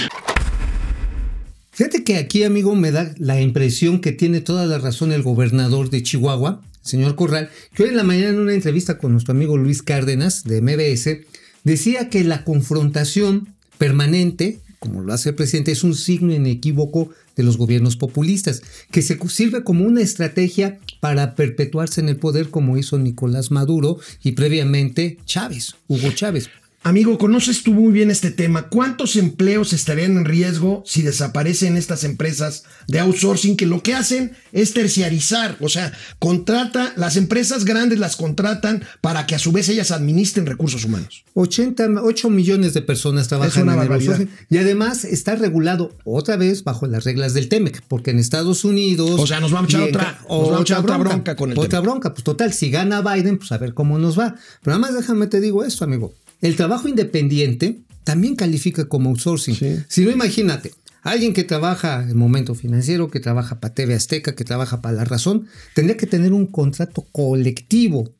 Fíjate 1.72 2.04
que 2.04 2.16
aquí, 2.16 2.44
amigo, 2.44 2.74
me 2.74 2.90
da 2.90 3.14
la 3.18 3.40
impresión 3.40 4.00
que 4.00 4.12
tiene 4.12 4.40
toda 4.40 4.66
la 4.66 4.78
razón 4.78 5.12
el 5.12 5.22
gobernador 5.22 5.90
de 5.90 6.02
Chihuahua, 6.02 6.60
señor 6.82 7.16
Corral, 7.16 7.50
que 7.74 7.84
hoy 7.84 7.88
en 7.90 7.96
la 7.96 8.02
mañana 8.02 8.30
en 8.30 8.40
una 8.40 8.54
entrevista 8.54 8.98
con 8.98 9.12
nuestro 9.12 9.32
amigo 9.32 9.56
Luis 9.56 9.82
Cárdenas 9.82 10.44
de 10.44 10.60
MBS, 10.60 11.26
decía 11.64 12.10
que 12.10 12.24
la 12.24 12.44
confrontación 12.44 13.48
permanente, 13.78 14.60
como 14.78 15.00
lo 15.00 15.12
hace 15.12 15.30
el 15.30 15.34
presidente, 15.34 15.72
es 15.72 15.82
un 15.82 15.94
signo 15.94 16.32
inequívoco 16.32 17.10
de 17.36 17.42
los 17.42 17.56
gobiernos 17.56 17.96
populistas, 17.96 18.62
que 18.90 19.02
se 19.02 19.18
sirve 19.28 19.64
como 19.64 19.84
una 19.84 20.00
estrategia 20.00 20.78
para 21.00 21.34
perpetuarse 21.34 22.00
en 22.00 22.08
el 22.08 22.16
poder 22.16 22.50
como 22.50 22.76
hizo 22.76 22.98
Nicolás 22.98 23.50
Maduro 23.50 23.98
y 24.22 24.32
previamente 24.32 25.18
Chávez, 25.24 25.74
Hugo 25.88 26.12
Chávez. 26.12 26.48
Amigo, 26.84 27.16
conoces 27.16 27.62
tú 27.62 27.72
muy 27.74 27.92
bien 27.92 28.10
este 28.10 28.32
tema. 28.32 28.62
¿Cuántos 28.68 29.14
empleos 29.14 29.72
estarían 29.72 30.16
en 30.16 30.24
riesgo 30.24 30.82
si 30.84 31.02
desaparecen 31.02 31.76
estas 31.76 32.02
empresas 32.02 32.64
de 32.88 32.98
outsourcing 32.98 33.56
que 33.56 33.66
lo 33.66 33.84
que 33.84 33.94
hacen 33.94 34.32
es 34.50 34.72
terciarizar? 34.74 35.56
O 35.60 35.68
sea, 35.68 35.92
contrata, 36.18 36.92
las 36.96 37.16
empresas 37.16 37.64
grandes 37.64 38.00
las 38.00 38.16
contratan 38.16 38.82
para 39.00 39.26
que 39.26 39.36
a 39.36 39.38
su 39.38 39.52
vez 39.52 39.68
ellas 39.68 39.92
administren 39.92 40.44
recursos 40.44 40.84
humanos. 40.84 41.24
80, 41.34 42.02
8 42.02 42.30
millones 42.30 42.74
de 42.74 42.82
personas 42.82 43.28
trabajan 43.28 43.62
en 43.62 43.68
el 43.70 43.76
barbaridad. 43.76 44.14
outsourcing 44.16 44.46
y 44.50 44.58
además 44.58 45.04
está 45.04 45.36
regulado 45.36 45.96
otra 46.04 46.36
vez 46.36 46.64
bajo 46.64 46.88
las 46.88 47.04
reglas 47.04 47.32
del 47.32 47.48
TEMEC, 47.48 47.82
porque 47.86 48.10
en 48.10 48.18
Estados 48.18 48.64
Unidos... 48.64 49.20
O 49.20 49.26
sea, 49.28 49.38
nos 49.38 49.52
vamos 49.52 49.72
a 49.72 49.78
echar 49.78 49.88
otra- 49.88 50.02
ca- 50.18 50.26
nos 50.28 50.46
vamos 50.46 50.58
a 50.58 50.62
echar 50.62 50.78
otra 50.80 50.96
bronca 50.96 51.36
con 51.36 51.52
el 51.52 51.58
Otra 51.58 51.68
TEMEC. 51.78 51.84
bronca, 51.84 52.12
pues 52.12 52.24
total, 52.24 52.52
si 52.52 52.70
gana 52.72 53.02
Biden, 53.02 53.38
pues 53.38 53.52
a 53.52 53.58
ver 53.58 53.72
cómo 53.72 53.98
nos 53.98 54.18
va. 54.18 54.34
Pero 54.64 54.76
nada 54.76 54.78
más 54.80 54.94
déjame 54.98 55.28
te 55.28 55.40
digo 55.40 55.62
esto, 55.64 55.84
amigo. 55.84 56.12
El 56.42 56.56
trabajo 56.56 56.88
independiente 56.88 57.80
también 58.04 58.36
califica 58.36 58.86
como 58.86 59.10
outsourcing. 59.10 59.54
Sí. 59.54 59.76
Si 59.88 60.04
no, 60.04 60.10
imagínate, 60.10 60.72
alguien 61.02 61.32
que 61.32 61.44
trabaja 61.44 62.02
en 62.02 62.16
Momento 62.16 62.54
Financiero, 62.54 63.10
que 63.10 63.20
trabaja 63.20 63.60
para 63.60 63.74
TV 63.74 63.94
Azteca, 63.94 64.34
que 64.34 64.44
trabaja 64.44 64.82
para 64.82 64.96
La 64.96 65.04
Razón, 65.04 65.46
tendría 65.74 65.96
que 65.96 66.06
tener 66.06 66.32
un 66.32 66.46
contrato 66.46 67.06
colectivo 67.12 68.12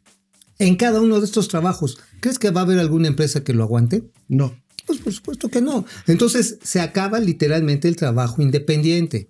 en 0.58 0.76
cada 0.76 1.00
uno 1.00 1.18
de 1.18 1.26
estos 1.26 1.48
trabajos. 1.48 1.98
¿Crees 2.20 2.38
que 2.38 2.50
va 2.50 2.60
a 2.60 2.64
haber 2.64 2.78
alguna 2.78 3.08
empresa 3.08 3.42
que 3.42 3.52
lo 3.52 3.64
aguante? 3.64 4.04
No. 4.28 4.56
Pues 4.86 5.00
por 5.00 5.12
supuesto 5.12 5.48
que 5.48 5.60
no. 5.60 5.84
Entonces 6.06 6.58
se 6.62 6.80
acaba 6.80 7.20
literalmente 7.20 7.88
el 7.88 7.96
trabajo 7.96 8.42
independiente. 8.42 9.28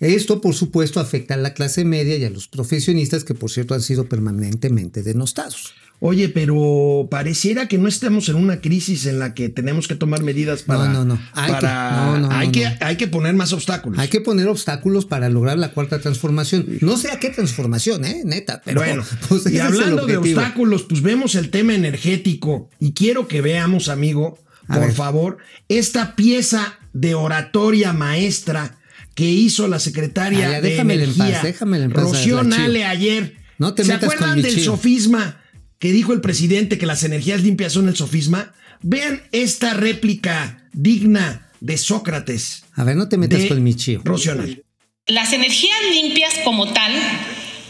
Esto, 0.00 0.40
por 0.40 0.54
supuesto, 0.54 0.98
afecta 0.98 1.34
a 1.34 1.36
la 1.36 1.54
clase 1.54 1.84
media 1.84 2.16
y 2.16 2.24
a 2.24 2.30
los 2.30 2.48
profesionistas 2.48 3.22
que, 3.22 3.34
por 3.34 3.50
cierto, 3.52 3.74
han 3.74 3.82
sido 3.82 4.08
permanentemente 4.08 5.04
denostados. 5.04 5.74
Oye, 6.04 6.28
pero 6.30 7.06
pareciera 7.08 7.68
que 7.68 7.78
no 7.78 7.86
estamos 7.86 8.28
en 8.28 8.34
una 8.34 8.60
crisis 8.60 9.06
en 9.06 9.20
la 9.20 9.34
que 9.34 9.48
tenemos 9.48 9.86
que 9.86 9.94
tomar 9.94 10.24
medidas 10.24 10.62
para. 10.64 10.88
No, 10.88 11.04
no, 11.04 11.14
no. 11.14 11.20
Hay 11.32 11.46
que- 11.46 11.52
para- 11.52 11.90
no, 12.06 12.18
no, 12.18 12.30
hay, 12.32 12.50
que, 12.50 12.66
hay 12.80 12.96
que 12.96 13.06
poner 13.06 13.34
más 13.34 13.52
obstáculos. 13.52 14.00
Hay 14.00 14.08
que 14.08 14.20
poner 14.20 14.48
obstáculos 14.48 15.06
para 15.06 15.28
lograr 15.28 15.58
la 15.58 15.70
cuarta 15.70 16.00
transformación. 16.00 16.66
No 16.80 16.96
sé 16.96 17.12
a 17.12 17.20
qué 17.20 17.30
transformación, 17.30 18.04
¿eh? 18.04 18.22
Neta. 18.24 18.62
Pero, 18.64 18.80
bueno, 18.80 19.04
pues, 19.28 19.46
y 19.48 19.60
hablando 19.60 20.04
de 20.06 20.16
obstáculos, 20.16 20.82
pues 20.82 21.02
vemos 21.02 21.36
el 21.36 21.50
tema 21.50 21.72
energético 21.74 22.68
y 22.80 22.94
quiero 22.94 23.28
que 23.28 23.40
veamos, 23.40 23.88
amigo, 23.88 24.40
A 24.66 24.74
por 24.74 24.86
ver. 24.86 24.92
favor, 24.94 25.36
esta 25.68 26.16
pieza 26.16 26.80
de 26.92 27.14
oratoria 27.14 27.92
maestra 27.92 28.76
que 29.14 29.28
hizo 29.30 29.68
la 29.68 29.78
secretaria 29.78 30.48
Ah, 30.48 30.52
ya, 30.54 30.60
de 30.60 30.70
déjamela 30.70 31.04
en 31.04 31.10
Energía, 31.10 31.34
paz, 31.36 31.42
déjamela 31.44 31.84
en 31.84 31.92
paz, 31.92 32.02
Rocío. 32.02 32.42
Nale 32.42 32.84
ayer. 32.86 33.36
No 33.58 33.74
te 33.74 33.84
¿Se 33.84 33.92
metas 33.92 34.08
con 34.08 34.16
acuerdan 34.16 34.36
mi 34.38 34.42
del 34.42 34.60
sofisma 34.60 35.38
que 35.82 35.90
dijo 35.90 36.12
el 36.12 36.20
presidente 36.20 36.78
que 36.78 36.86
las 36.86 37.02
energías 37.02 37.42
limpias 37.42 37.72
son 37.72 37.88
el 37.88 37.96
sofisma? 37.96 38.54
Vean 38.82 39.20
esta 39.32 39.74
réplica 39.74 40.68
digna 40.72 41.50
de 41.58 41.76
Sócrates. 41.76 42.62
A 42.76 42.84
ver, 42.84 42.94
no 42.94 43.08
te 43.08 43.18
metas 43.18 43.46
con 43.46 43.60
mi 43.64 43.74
chío. 43.74 44.00
Rocío 44.04 44.36
Nale. 44.36 44.62
Las 45.08 45.32
energías 45.32 45.76
limpias 45.90 46.34
como 46.44 46.72
tal, 46.72 46.92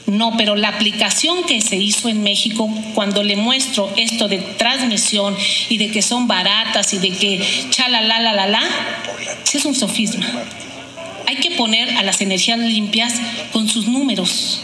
no, 0.08 0.36
pero 0.36 0.56
la 0.56 0.68
aplicación 0.68 1.44
que 1.44 1.62
se 1.62 1.76
hizo 1.76 2.10
en 2.10 2.22
México, 2.22 2.68
cuando 2.94 3.22
le 3.22 3.36
muestro 3.36 3.90
esto 3.96 4.28
de 4.28 4.40
transmisión 4.58 5.34
y 5.70 5.78
de 5.78 5.90
que 5.90 6.02
son 6.02 6.28
baratas 6.28 6.92
y 6.92 6.98
de 6.98 7.12
que 7.12 7.40
chalala 7.70 8.20
la 8.20 8.34
la 8.34 8.46
la, 8.46 8.62
sí 9.44 9.56
es 9.56 9.64
un 9.64 9.74
sofisma. 9.74 10.26
Hay 11.26 11.36
que 11.36 11.52
poner 11.52 11.96
a 11.96 12.02
las 12.02 12.20
energías 12.20 12.58
limpias 12.58 13.14
con 13.54 13.70
sus 13.70 13.88
números. 13.88 14.60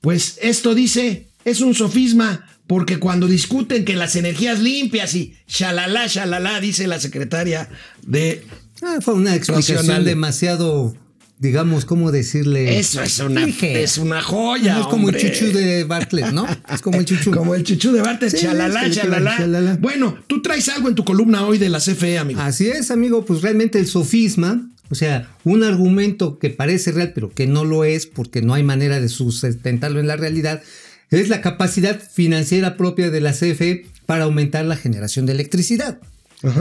Pues 0.00 0.38
esto 0.40 0.74
dice, 0.74 1.27
es 1.44 1.60
un 1.60 1.74
sofisma, 1.74 2.46
porque 2.66 2.98
cuando 2.98 3.26
discuten 3.26 3.84
que 3.84 3.96
las 3.96 4.16
energías 4.16 4.60
limpias 4.60 5.14
y 5.14 5.34
shalala, 5.48 6.06
shalala, 6.06 6.60
dice 6.60 6.86
la 6.86 7.00
secretaria 7.00 7.68
de... 8.06 8.44
Ah, 8.82 8.98
fue 9.00 9.14
una 9.14 9.34
explicación 9.34 9.78
Racional. 9.78 10.04
demasiado, 10.04 10.94
digamos, 11.38 11.84
¿cómo 11.84 12.12
decirle? 12.12 12.78
Eso 12.78 13.02
es 13.02 13.18
una, 13.18 13.44
es 13.44 13.98
una 13.98 14.22
joya. 14.22 14.78
es 14.80 14.86
como 14.86 15.06
hombre. 15.06 15.20
el 15.20 15.32
chuchu 15.32 15.52
de 15.52 15.84
Bartlett, 15.84 16.32
¿no? 16.32 16.46
Es 16.72 16.80
como 16.80 16.98
el 16.98 17.04
chuchu. 17.06 17.32
Como 17.32 17.54
el 17.54 17.64
chuchu 17.64 17.90
de 17.90 18.02
Bartes, 18.02 18.32
Sí, 18.32 18.38
es 18.38 18.42
que 18.42 18.90
shalala. 18.90 19.78
Bueno, 19.80 20.16
tú 20.26 20.42
traes 20.42 20.68
algo 20.68 20.88
en 20.88 20.94
tu 20.94 21.04
columna 21.04 21.44
hoy 21.44 21.58
de 21.58 21.70
la 21.70 21.80
CFE, 21.80 22.18
amigo. 22.18 22.40
Así 22.40 22.68
es, 22.68 22.90
amigo, 22.92 23.24
pues 23.24 23.42
realmente 23.42 23.78
el 23.80 23.86
sofisma, 23.86 24.70
o 24.90 24.94
sea, 24.94 25.28
un 25.42 25.64
argumento 25.64 26.38
que 26.38 26.50
parece 26.50 26.92
real, 26.92 27.12
pero 27.14 27.30
que 27.30 27.46
no 27.46 27.64
lo 27.64 27.84
es 27.84 28.06
porque 28.06 28.42
no 28.42 28.54
hay 28.54 28.62
manera 28.62 29.00
de 29.00 29.08
sustentarlo 29.08 29.98
en 30.00 30.06
la 30.06 30.16
realidad, 30.16 30.62
es 31.10 31.28
la 31.28 31.40
capacidad 31.40 32.00
financiera 32.00 32.76
propia 32.76 33.10
de 33.10 33.20
la 33.20 33.32
CFE 33.32 33.86
para 34.06 34.24
aumentar 34.24 34.64
la 34.64 34.76
generación 34.76 35.26
de 35.26 35.32
electricidad. 35.32 35.98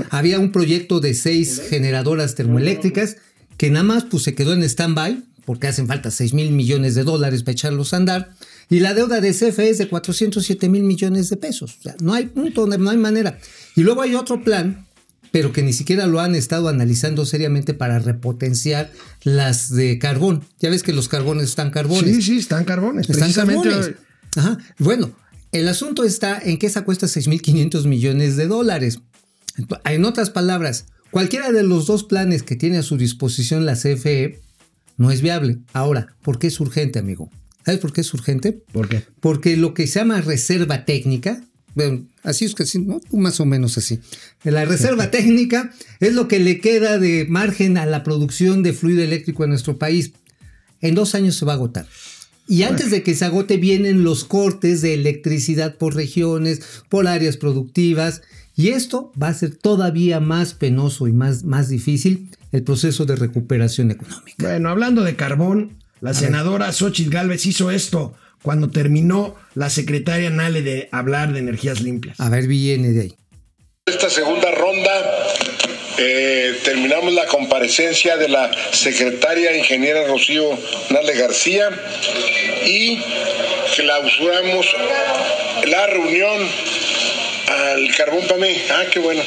Había 0.10 0.40
un 0.40 0.52
proyecto 0.52 1.00
de 1.00 1.14
seis 1.14 1.62
generadoras 1.70 2.36
termoeléctricas 2.36 3.18
que 3.58 3.70
nada 3.70 3.84
más 3.84 4.06
pues, 4.06 4.24
se 4.24 4.34
quedó 4.34 4.54
en 4.54 4.64
stand-by 4.64 5.24
porque 5.48 5.68
hacen 5.68 5.88
falta 5.88 6.12
6 6.12 6.34
mil 6.34 6.52
millones 6.52 6.94
de 6.94 7.06
dólares 7.06 7.42
para 7.42 7.54
echarlos 7.54 7.94
a 7.94 7.98
andar. 7.98 8.32
Y 8.70 8.82
la 8.82 8.94
deuda 8.94 9.22
de 9.22 9.32
CFE 9.32 9.70
es 9.70 9.78
de 9.78 9.88
407 9.88 10.68
mil 10.68 10.84
millones 10.84 11.30
de 11.30 11.38
pesos. 11.38 11.78
O 11.80 11.84
sea, 11.84 11.96
no 12.02 12.14
hay 12.14 12.26
punto, 12.26 12.68
no 12.68 12.90
hay 12.90 12.98
manera. 12.98 13.40
Y 13.74 13.84
luego 13.84 14.02
hay 14.02 14.14
otro 14.16 14.44
plan, 14.44 14.86
pero 15.32 15.54
que 15.54 15.64
ni 15.64 15.72
siquiera 15.72 16.06
lo 16.06 16.20
han 16.20 16.36
estado 16.36 16.68
analizando 16.68 17.26
seriamente 17.26 17.74
para 17.74 18.00
repotenciar 18.00 18.92
las 19.24 19.74
de 19.74 19.98
carbón. 20.00 20.44
Ya 20.60 20.70
ves 20.70 20.84
que 20.84 20.92
los 20.92 21.08
carbones 21.08 21.46
están 21.46 21.72
carbones. 21.72 22.14
sí, 22.14 22.22
sí, 22.22 22.38
están 22.40 22.66
carbones. 22.66 23.10
Están 23.10 23.20
precisamente. 23.20 23.70
carbones. 23.70 23.96
Ajá. 24.38 24.58
Bueno, 24.80 25.12
el 25.52 25.68
asunto 25.68 26.04
está 26.04 26.40
en 26.40 26.58
que 26.58 26.68
esa 26.68 26.84
cuesta 26.84 27.08
6.500 27.08 27.86
millones 27.86 28.38
de 28.38 28.48
dólares. 28.48 29.00
En 29.86 30.06
otras 30.06 30.30
palabras, 30.30 30.86
cualquiera 31.10 31.52
de 31.52 31.64
los 31.64 31.88
dos 31.88 32.04
planes 32.04 32.44
que 32.44 32.56
tiene 32.56 32.78
a 32.78 32.84
su 32.84 32.98
disposición 32.98 33.66
la 33.66 33.74
CFE 33.74 34.40
no 34.98 35.12
es 35.12 35.22
viable. 35.22 35.58
Ahora, 35.74 36.16
¿por 36.22 36.38
qué 36.38 36.48
es 36.48 36.60
urgente, 36.60 37.00
amigo? 37.00 37.32
¿Sabes 37.66 37.80
por 37.82 37.92
qué 37.92 38.02
es 38.02 38.14
urgente? 38.14 38.54
¿Por 38.72 38.88
qué? 38.88 39.04
Porque 39.20 39.58
lo 39.58 39.74
que 39.74 39.88
se 39.88 40.00
llama 40.00 40.22
reserva 40.22 40.86
técnica, 40.86 41.44
bueno, 41.76 42.08
así 42.24 42.46
es 42.46 42.56
que 42.56 42.66
sí, 42.66 42.80
¿no? 42.80 43.02
más 43.12 43.40
o 43.40 43.46
menos 43.46 43.78
así. 43.78 44.00
La 44.44 44.66
reserva 44.66 45.12
técnica 45.12 45.74
es 46.00 46.14
lo 46.14 46.28
que 46.28 46.40
le 46.40 46.60
queda 46.60 47.00
de 47.00 47.26
margen 47.28 47.78
a 47.78 47.86
la 47.86 48.04
producción 48.04 48.64
de 48.64 48.74
fluido 48.74 49.04
eléctrico 49.04 49.44
en 49.44 49.50
nuestro 49.50 49.78
país. 49.78 50.12
En 50.82 50.94
dos 50.94 51.16
años 51.16 51.36
se 51.36 51.46
va 51.46 51.54
a 51.54 51.56
agotar. 51.56 51.88
Y 52.48 52.64
antes 52.64 52.92
de 52.92 53.04
que 53.04 53.14
se 53.14 53.26
agote 53.26 53.58
vienen 53.58 54.04
los 54.04 54.24
cortes 54.24 54.82
de 54.82 54.94
electricidad 54.94 55.76
por 55.76 55.96
regiones, 55.96 56.62
por 56.90 57.08
áreas 57.08 57.38
productivas. 57.38 58.22
Y 58.56 58.70
esto 58.70 59.12
va 59.22 59.28
a 59.28 59.34
ser 59.34 59.56
todavía 59.56 60.20
más 60.20 60.54
penoso 60.54 61.08
y 61.08 61.12
más, 61.12 61.44
más 61.44 61.70
difícil 61.70 62.30
el 62.52 62.64
proceso 62.64 63.06
de 63.06 63.16
recuperación 63.16 63.92
económica. 63.92 64.48
Bueno, 64.48 64.70
hablando 64.70 65.04
de 65.04 65.16
carbón, 65.16 65.78
la 66.00 66.14
senadora 66.14 66.72
Xochitl 66.72 67.12
Gálvez 67.12 67.46
hizo 67.46 67.70
esto 67.70 68.16
cuando 68.42 68.70
terminó 68.70 69.36
la 69.56 69.70
secretaria 69.70 70.30
Nale 70.30 70.62
de 70.62 70.90
hablar 70.92 71.34
de 71.34 71.40
energías 71.40 71.82
limpias. 71.82 72.20
A 72.20 72.30
ver, 72.30 72.48
viene 72.48 72.92
de 72.94 73.02
ahí. 73.02 73.16
Esta 73.86 74.10
segunda 74.10 74.52
ronda 74.52 74.92
eh, 75.98 76.60
terminamos 76.64 77.14
la 77.14 77.26
comparecencia 77.26 78.18
de 78.18 78.30
la 78.30 78.52
secretaria 78.72 79.56
ingeniera 79.56 80.06
Rocío 80.06 80.58
Nale 80.90 81.14
García 81.14 81.70
y 82.66 83.02
clausuramos 83.76 84.76
la 85.66 85.88
reunión 85.88 86.48
al 87.48 87.96
carbón 87.96 88.28
Pamé. 88.28 88.62
Ah, 88.70 88.84
qué 88.92 89.00
bueno. 89.00 89.24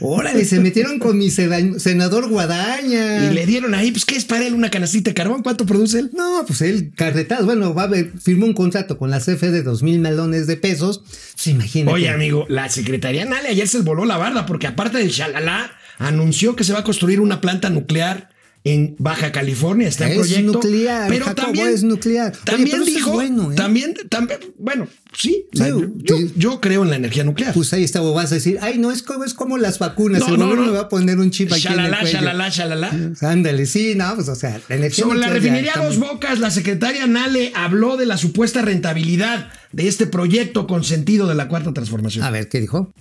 Órale, 0.00 0.44
se 0.44 0.60
metieron 0.60 0.98
con 0.98 1.16
mi 1.18 1.30
senador 1.30 2.28
Guadaña. 2.28 3.30
Y 3.30 3.34
le 3.34 3.46
dieron 3.46 3.74
ahí, 3.74 3.90
pues, 3.90 4.04
¿qué 4.04 4.16
es 4.16 4.24
para 4.24 4.46
él 4.46 4.54
una 4.54 4.70
canastita 4.70 5.10
de 5.10 5.14
carbón? 5.14 5.42
¿Cuánto 5.42 5.66
produce 5.66 5.98
él? 5.98 6.10
No, 6.12 6.44
pues 6.46 6.60
él, 6.62 6.92
carretazo. 6.94 7.44
Bueno, 7.44 7.74
va 7.74 7.84
a 7.84 7.88
ver, 7.88 8.12
firmó 8.20 8.46
un 8.46 8.54
contrato 8.54 8.98
con 8.98 9.10
la 9.10 9.20
CFE 9.20 9.50
de 9.50 9.62
dos 9.62 9.82
mil 9.82 9.98
melones 9.98 10.46
de 10.46 10.56
pesos. 10.56 11.02
Pues 11.34 11.46
imagínate. 11.48 11.94
Oye, 11.94 12.08
amigo, 12.08 12.46
la 12.48 12.68
secretaria 12.68 13.24
Nale 13.24 13.48
ayer 13.48 13.68
se 13.68 13.80
voló 13.80 14.04
la 14.04 14.16
barda 14.16 14.46
porque 14.46 14.66
aparte 14.66 14.98
del 14.98 15.10
shalala, 15.10 15.70
anunció 15.98 16.56
que 16.56 16.64
se 16.64 16.72
va 16.72 16.80
a 16.80 16.84
construir 16.84 17.20
una 17.20 17.40
planta 17.40 17.70
nuclear 17.70 18.30
en 18.68 18.96
Baja 18.98 19.30
California, 19.30 19.86
está 19.86 20.06
en 20.06 20.12
Es 20.12 20.18
proyecto. 20.18 20.52
nuclear, 20.54 21.08
pero 21.08 21.26
Jacobo, 21.26 21.44
también 21.46 21.68
es 21.68 21.84
nuclear. 21.84 22.32
Oye, 22.32 22.40
También 22.44 22.70
pero 22.70 22.82
eso 22.82 22.90
es 22.90 22.96
dijo, 22.96 23.12
bueno, 23.12 23.52
¿eh? 23.52 23.54
también, 23.54 23.94
también, 24.08 24.40
bueno, 24.58 24.88
sí, 25.16 25.44
o 25.54 25.56
sea, 25.56 25.68
Sí, 25.68 26.32
yo, 26.36 26.60
creo 26.60 26.82
en 26.82 26.90
la 26.90 26.96
energía 26.96 27.22
nuclear. 27.22 27.54
Pues 27.54 27.72
ahí 27.72 27.84
está, 27.84 28.02
o 28.02 28.12
vas 28.12 28.32
a 28.32 28.34
decir, 28.34 28.58
ay, 28.60 28.78
no, 28.78 28.90
es 28.90 29.04
como, 29.04 29.22
es 29.22 29.34
como 29.34 29.56
las 29.56 29.78
vacunas. 29.78 30.20
No, 30.20 30.34
el 30.34 30.38
no, 30.40 30.46
gobierno 30.46 30.66
no. 30.66 30.72
me 30.72 30.78
va 30.78 30.84
a 30.84 30.88
poner 30.88 31.18
un 31.20 31.30
chip 31.30 31.52
aquí 31.52 31.64
en 31.68 31.74
el 31.74 31.78
Shalala, 31.78 32.00
cuello. 32.00 32.18
shalala, 32.18 32.48
shalala. 32.48 33.10
Ándale, 33.20 33.66
sí, 33.66 33.94
no, 33.94 34.16
pues 34.16 34.28
o 34.28 34.34
sea, 34.34 34.60
la 34.68 34.74
energía 34.74 35.04
Sobre 35.04 35.20
la 35.20 35.26
nuclear 35.28 35.42
refinería 35.42 35.72
Dos 35.76 35.98
Bocas, 35.98 36.40
la 36.40 36.50
secretaria 36.50 37.06
Nale 37.06 37.52
habló 37.54 37.96
de 37.96 38.06
la 38.06 38.16
supuesta 38.18 38.62
rentabilidad 38.62 39.48
de 39.70 39.86
este 39.86 40.08
proyecto 40.08 40.66
con 40.66 40.82
sentido 40.82 41.28
de 41.28 41.36
la 41.36 41.46
cuarta 41.46 41.72
transformación. 41.72 42.24
A 42.24 42.30
ver, 42.32 42.48
¿qué 42.48 42.60
dijo? 42.60 42.92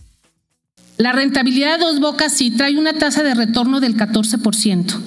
La 0.97 1.11
rentabilidad 1.11 1.79
de 1.79 1.85
Dos 1.85 1.99
Bocas 1.99 2.33
sí 2.37 2.51
trae 2.55 2.77
una 2.77 2.93
tasa 2.99 3.23
de 3.23 3.33
retorno 3.33 3.79
del 3.79 3.97
14%. 3.97 5.01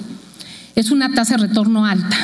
Es 0.79 0.91
una 0.91 1.11
tasa 1.13 1.35
de 1.35 1.47
retorno 1.47 1.85
alta. 1.85 2.15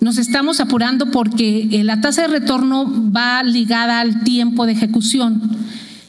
Nos 0.00 0.18
estamos 0.18 0.60
apurando 0.60 1.10
porque 1.10 1.68
eh, 1.72 1.84
la 1.84 2.02
tasa 2.02 2.22
de 2.22 2.28
retorno 2.28 3.10
va 3.10 3.42
ligada 3.42 4.00
al 4.00 4.22
tiempo 4.24 4.66
de 4.66 4.72
ejecución. 4.72 5.40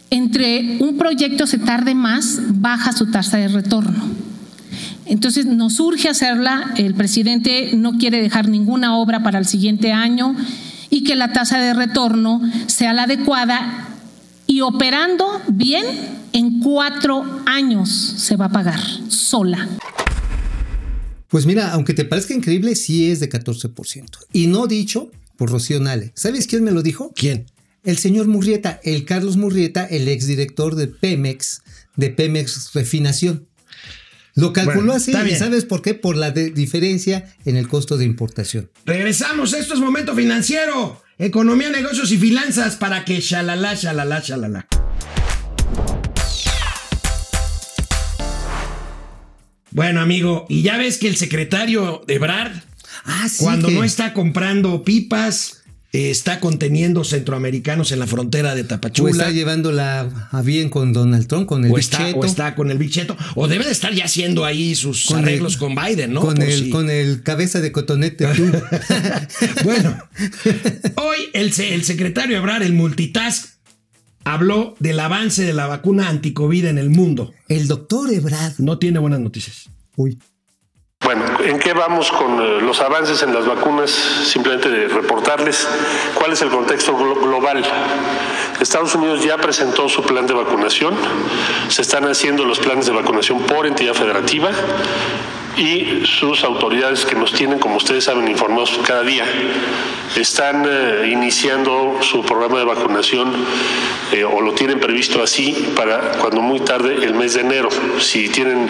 Entre 0.10 0.78
un 0.82 0.98
proyecto 0.98 1.48
se 1.48 1.58
tarde 1.58 1.96
más, 1.96 2.40
baja 2.50 2.92
su 2.92 3.06
tasa 3.12 3.38
de 3.38 3.48
retorno. 3.48 4.04
Entonces 5.06 5.46
nos 5.46 5.80
urge 5.80 6.10
hacerla, 6.10 6.74
el 6.76 6.96
presidente 6.96 7.72
no 7.76 7.98
quiere 7.98 8.22
dejar 8.22 8.50
ninguna 8.50 8.98
obra 8.98 9.24
para 9.24 9.40
el 9.40 9.46
siguiente 9.46 9.94
año 9.94 10.36
y 10.90 11.06
que 11.06 11.16
la 11.16 11.32
tasa 11.32 11.60
de 11.60 11.74
retorno 11.74 12.42
sea 12.68 12.92
la 12.92 13.04
adecuada 13.04 13.88
y 14.48 14.62
operando 14.62 15.26
bien, 15.48 15.86
en 16.34 16.60
cuatro 16.60 17.24
años 17.46 17.90
se 17.90 18.36
va 18.36 18.46
a 18.46 18.50
pagar 18.50 18.82
sola. 19.08 19.70
Pues 21.36 21.46
mira, 21.46 21.74
aunque 21.74 21.94
te 21.94 22.06
parezca 22.06 22.34
increíble, 22.34 22.78
sí 22.78 23.12
es 23.12 23.20
de 23.20 23.28
14%. 23.28 24.06
Y 24.32 24.48
no 24.48 24.68
dicho 24.68 25.12
por 25.36 25.52
Rocío 25.52 25.82
Nale. 25.82 26.14
¿Sabes 26.16 26.48
quién 26.48 26.64
me 26.64 26.72
lo 26.72 26.82
dijo? 26.82 27.12
¿Quién? 27.14 27.48
El 27.84 27.98
señor 27.98 28.28
Murrieta, 28.28 28.80
el 28.86 29.04
Carlos 29.04 29.36
Murrieta, 29.36 29.84
el 29.84 30.08
exdirector 30.08 30.76
de 30.76 30.88
Pemex, 30.88 31.62
de 31.98 32.10
Pemex 32.10 32.72
Refinación. 32.74 33.50
Lo 34.36 34.54
calculó 34.54 34.78
Bueno, 34.78 34.94
así, 34.94 35.12
¿y 35.12 35.36
sabes 35.36 35.66
por 35.66 35.82
qué? 35.82 35.94
Por 35.94 36.16
la 36.16 36.32
de- 36.32 36.52
diferencia 36.52 37.36
en 37.44 37.58
el 37.58 37.68
costo 37.68 37.98
de 37.98 38.06
importación. 38.06 38.72
Regresamos, 38.86 39.52
esto 39.52 39.74
es 39.74 39.82
Momento 39.82 40.16
Financiero. 40.16 41.04
Economía, 41.18 41.70
negocios 41.70 42.14
y 42.14 42.18
finanzas 42.18 42.78
para 42.78 43.04
que 43.04 43.20
shalala, 43.20 43.74
shalala, 43.76 44.22
shalala. 44.22 44.68
Bueno, 49.76 50.00
amigo, 50.00 50.46
y 50.48 50.62
ya 50.62 50.78
ves 50.78 50.98
que 50.98 51.10
el 51.10 51.18
secretario 51.18 52.02
de 52.08 52.18
Brad, 52.18 52.52
Ah, 53.04 53.28
sí, 53.30 53.44
cuando 53.44 53.68
que- 53.68 53.74
no 53.74 53.84
está 53.84 54.14
comprando 54.14 54.86
pipas, 54.86 55.64
eh, 55.92 56.12
está 56.12 56.40
conteniendo 56.40 57.04
centroamericanos 57.04 57.92
en 57.92 58.00
la 58.00 58.08
frontera 58.08 58.56
de 58.56 58.62
o 58.62 58.66
Tapachula. 58.68 59.12
está 59.12 59.32
llevándola 59.32 60.30
a 60.32 60.42
bien 60.42 60.70
con 60.70 60.94
Donald 60.94 61.28
Trump, 61.28 61.46
con 61.46 61.66
el 61.66 61.72
o 61.74 61.78
está, 61.78 61.98
bicheto, 62.00 62.20
o 62.20 62.26
está 62.26 62.56
con 62.56 62.72
el 62.72 62.78
bicheto, 62.78 63.18
o 63.36 63.50
debe 63.50 63.66
de 63.66 63.72
estar 63.74 63.94
ya 63.94 64.06
haciendo 64.06 64.46
ahí 64.46 64.76
sus 64.76 65.06
Con 65.08 65.18
arreglos 65.20 65.54
el- 65.56 65.60
con 65.60 65.76
Biden, 65.76 66.14
¿no? 66.14 66.22
con, 66.22 66.36
Por 66.36 66.46
el, 66.46 66.64
si- 66.64 66.70
con 66.70 66.90
el 66.90 67.22
cabeza 67.22 67.60
de 67.60 67.74
cotonete. 67.74 68.26
Bueno, 69.66 69.98
hoy 70.96 71.18
el, 71.34 71.52
el 71.60 71.84
secretario 71.84 72.38
Ebrard, 72.38 72.64
el 72.64 72.72
multitask, 72.74 73.55
habló 74.26 74.76
del 74.80 75.00
avance 75.00 75.44
de 75.44 75.54
la 75.54 75.68
vacuna 75.68 76.10
anticovid 76.10 76.66
en 76.66 76.78
el 76.78 76.90
mundo. 76.90 77.34
el 77.48 77.68
doctor 77.68 78.12
Ebrard. 78.12 78.54
No 78.58 78.78
tiene 78.78 79.00
buenas 79.00 79.20
noticias. 79.22 79.70
Uy. 79.96 80.20
Bueno, 81.04 81.24
¿en 81.46 81.60
qué 81.60 81.74
vamos 81.74 82.12
con 82.12 82.42
eh, 82.42 82.62
los 82.62 82.80
avances 82.82 83.22
en 83.22 83.34
las 83.34 83.46
vacunas? 83.46 83.92
Simplemente 83.92 84.70
de 84.70 84.88
reportarles 84.88 85.68
cuál 86.16 86.34
es 86.34 86.42
el 86.42 86.50
contexto 86.50 86.98
glo- 86.98 87.22
global. 87.22 87.64
Estados 88.60 88.96
Unidos 88.96 89.24
ya 89.24 89.38
presentó 89.38 89.88
su 89.88 90.02
plan 90.02 90.26
de 90.26 90.34
vacunación, 90.34 90.96
se 91.68 91.82
están 91.84 92.06
haciendo 92.06 92.46
los 92.46 92.58
planes 92.60 92.86
de 92.88 92.94
vacunación 92.94 93.42
por 93.44 93.68
entidad 93.68 93.94
federativa 93.94 94.50
y 95.58 96.02
sus 96.06 96.44
autoridades 96.44 97.06
que 97.06 97.16
nos 97.16 97.34
tienen, 97.34 97.60
como 97.60 97.78
ustedes 97.78 98.04
saben, 98.04 98.28
informados 98.28 98.80
cada 98.86 99.04
día, 99.04 99.26
están 100.16 100.66
eh, 100.68 101.10
iniciando 101.12 101.98
su 102.02 102.24
programa 102.24 102.60
de 102.60 102.66
vacunación 102.66 103.34
eh, 104.12 104.24
o 104.24 104.42
lo 104.42 104.54
tienen 104.54 104.80
previsto 104.80 105.22
así 105.22 105.74
para 105.76 106.12
cuando 106.20 106.42
muy 106.42 106.60
tarde 106.60 106.96
el 107.04 107.16
mes 107.16 107.34
de 107.34 107.42
enero. 107.42 107.70
Si 108.00 108.30
tienen 108.30 108.70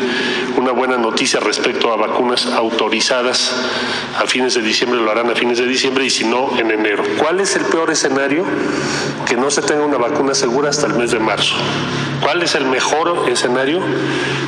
una 0.58 0.72
buena 0.72 0.98
noticia 0.98 1.40
respecto 1.40 1.92
a 1.92 1.98
vacunas 1.98 2.46
autorizadas 2.48 3.54
a 4.18 4.26
fines 4.28 4.54
de 4.54 4.62
diciembre, 4.62 5.00
lo 5.00 5.12
harán 5.12 5.30
a 5.30 5.36
fines 5.36 5.58
de 5.58 5.66
diciembre 5.66 6.06
y 6.06 6.10
si 6.10 6.24
no, 6.24 6.58
en 6.58 6.72
enero. 6.72 7.04
¿Cuál 7.18 7.40
es 7.40 7.56
el 7.56 7.66
peor 7.66 7.92
escenario? 7.92 8.46
Que 9.28 9.36
no 9.36 9.52
se 9.52 9.62
tenga 9.62 9.84
una 9.84 9.98
vacuna 9.98 10.34
segura 10.34 10.70
hasta 10.70 10.88
el 10.88 10.94
mes 10.94 11.12
de 11.12 11.20
marzo. 11.20 11.56
¿Cuál 12.22 12.42
es 12.42 12.56
el 12.56 12.66
mejor 12.66 13.30
escenario? 13.30 13.82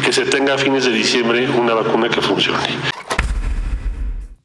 Que 0.04 0.14
se 0.14 0.26
tenga 0.26 0.56
a 0.56 0.58
fines 0.58 0.86
de 0.86 0.92
diciembre 0.92 1.50
una 1.50 1.74
vacuna 1.74 2.10
que 2.10 2.22
funcione. 2.28 2.68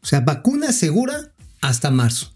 O 0.02 0.06
sea, 0.06 0.20
vacuna 0.20 0.72
segura 0.72 1.32
hasta 1.60 1.90
marzo. 1.90 2.32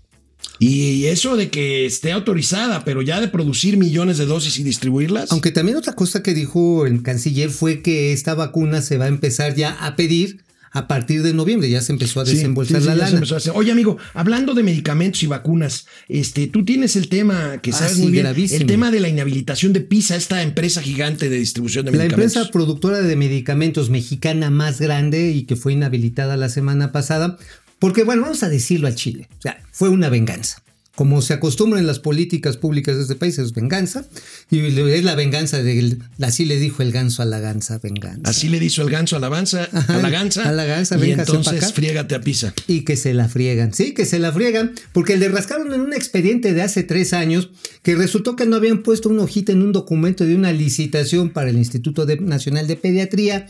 Y 0.59 1.07
eso 1.07 1.37
de 1.37 1.51
que 1.51 1.85
esté 1.85 2.13
autorizada, 2.13 2.85
pero 2.85 3.03
ya 3.03 3.21
de 3.21 3.29
producir 3.29 3.77
millones 3.77 4.17
de 4.17 4.27
dosis 4.27 4.59
y 4.59 4.63
distribuirlas. 4.63 5.31
Aunque 5.33 5.51
también 5.51 5.77
otra 5.77 5.95
cosa 5.95 6.23
que 6.23 6.33
dijo 6.33 6.87
el 6.87 7.03
canciller 7.03 7.51
fue 7.51 7.83
que 7.83 8.13
esta 8.13 8.35
vacuna 8.35 8.81
se 8.81 8.97
va 8.97 9.05
a 9.05 9.09
empezar 9.09 9.55
ya 9.55 9.73
a 9.73 9.97
pedir 9.97 10.46
a 10.79 10.89
partir 10.89 11.23
de 11.23 11.33
noviembre. 11.33 11.69
Ya 11.71 11.81
se 11.81 11.93
empezó 11.93 12.21
a 12.21 12.25
desembolsar 12.25 12.79
sí, 12.79 12.83
sí, 12.83 12.89
la 12.89 12.95
lana. 12.95 13.11
empezó 13.15 13.35
a 13.35 13.39
hacer. 13.39 13.53
Oye, 13.55 13.73
amigo, 13.73 13.97
hablando 14.15 14.55
de 14.55 14.63
medicamentos 14.63 15.23
y 15.23 15.27
vacunas, 15.27 15.87
este, 16.09 16.47
tú 16.49 16.65
tienes 16.65 16.97
el 16.97 17.09
tema 17.09 17.59
que 17.63 17.71
Ah, 17.71 17.75
sabes 17.75 17.99
muy 17.99 18.11
bien, 18.13 18.25
gravísimo. 18.25 18.61
el 18.61 18.67
tema 18.67 18.91
de 18.91 19.01
la 19.01 19.09
inhabilitación 19.09 19.73
de 19.73 19.81
PISA, 19.81 20.17
esta 20.17 20.43
empresa 20.43 20.83
gigante 20.83 21.29
de 21.29 21.39
distribución 21.39 21.85
de 21.87 21.93
La 21.93 21.99
medicamentos. 21.99 22.37
empresa 22.37 22.53
productora 22.53 23.01
de 23.03 23.17
medicamentos 23.17 23.91
mexicana 23.91 24.51
más 24.51 24.81
grande 24.81 25.31
y 25.31 25.45
que 25.45 25.57
fue 25.57 25.73
inhabilitada 25.73 26.37
la 26.37 26.49
semana 26.49 26.93
pasada, 26.93 27.39
porque 27.79 28.05
bueno, 28.05 28.23
vamos 28.23 28.43
a 28.43 28.49
decirlo 28.49 28.89
a 28.89 28.95
Chile, 28.95 29.29
o 29.39 29.43
sea, 29.43 29.63
fue 29.73 29.89
una 29.89 30.09
venganza. 30.09 30.63
Como 30.97 31.21
se 31.21 31.35
acostumbra 31.35 31.79
en 31.79 31.87
las 31.87 31.99
políticas 31.99 32.57
públicas 32.57 32.97
de 32.97 33.03
este 33.03 33.15
país, 33.15 33.39
es 33.39 33.53
venganza. 33.53 34.07
Y 34.51 34.61
es 34.61 35.05
la 35.05 35.15
venganza 35.15 35.63
de, 35.63 35.99
así 36.23 36.47
le 36.47 36.59
dijo 36.59 36.83
el 36.83 36.91
ganso 36.91 37.23
a 37.23 37.27
la 37.27 37.39
gansa, 37.39 37.79
venganza. 37.79 38.23
Así 38.25 38.49
le 38.49 38.59
dijo 38.59 38.81
el 38.81 38.89
ganso 38.89 39.15
a 39.17 39.19
la, 39.21 39.29
gansa, 39.29 39.65
a 39.65 39.99
la 39.99 40.09
gansa. 40.09 40.49
a 40.49 40.53
la 40.53 40.65
gansa, 40.65 40.97
y 40.99 41.11
entonces 41.11 41.63
acá. 41.63 41.73
friégate 41.73 42.15
a 42.15 42.23
Pisa. 42.23 42.55
Y 42.67 42.81
que 42.81 42.97
se 42.97 43.13
la 43.13 43.29
friegan, 43.29 43.75
sí, 43.75 43.93
que 43.93 44.07
se 44.07 44.19
la 44.19 44.33
friegan, 44.33 44.73
porque 44.93 45.19
le 45.19 45.29
rascaron 45.29 45.73
en 45.75 45.83
un 45.83 45.93
expediente 45.93 46.55
de 46.55 46.63
hace 46.63 46.83
tres 46.83 47.13
años 47.13 47.51
que 47.83 47.95
resultó 47.95 48.35
que 48.35 48.47
no 48.47 48.57
habían 48.57 48.83
puesto 48.83 49.11
una 49.11 49.23
hojita 49.23 49.53
en 49.53 49.61
un 49.63 49.73
documento 49.73 50.25
de 50.25 50.35
una 50.35 50.53
licitación 50.53 51.29
para 51.29 51.51
el 51.51 51.57
Instituto 51.57 52.07
Nacional 52.21 52.67
de 52.67 52.77
Pediatría 52.77 53.47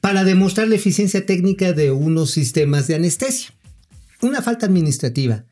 para 0.00 0.22
demostrar 0.22 0.68
la 0.68 0.76
eficiencia 0.76 1.26
técnica 1.26 1.72
de 1.72 1.90
unos 1.90 2.30
sistemas 2.30 2.86
de 2.86 2.94
anestesia. 2.94 3.54
Una 4.20 4.42
falta 4.42 4.66
administrativa. 4.66 5.44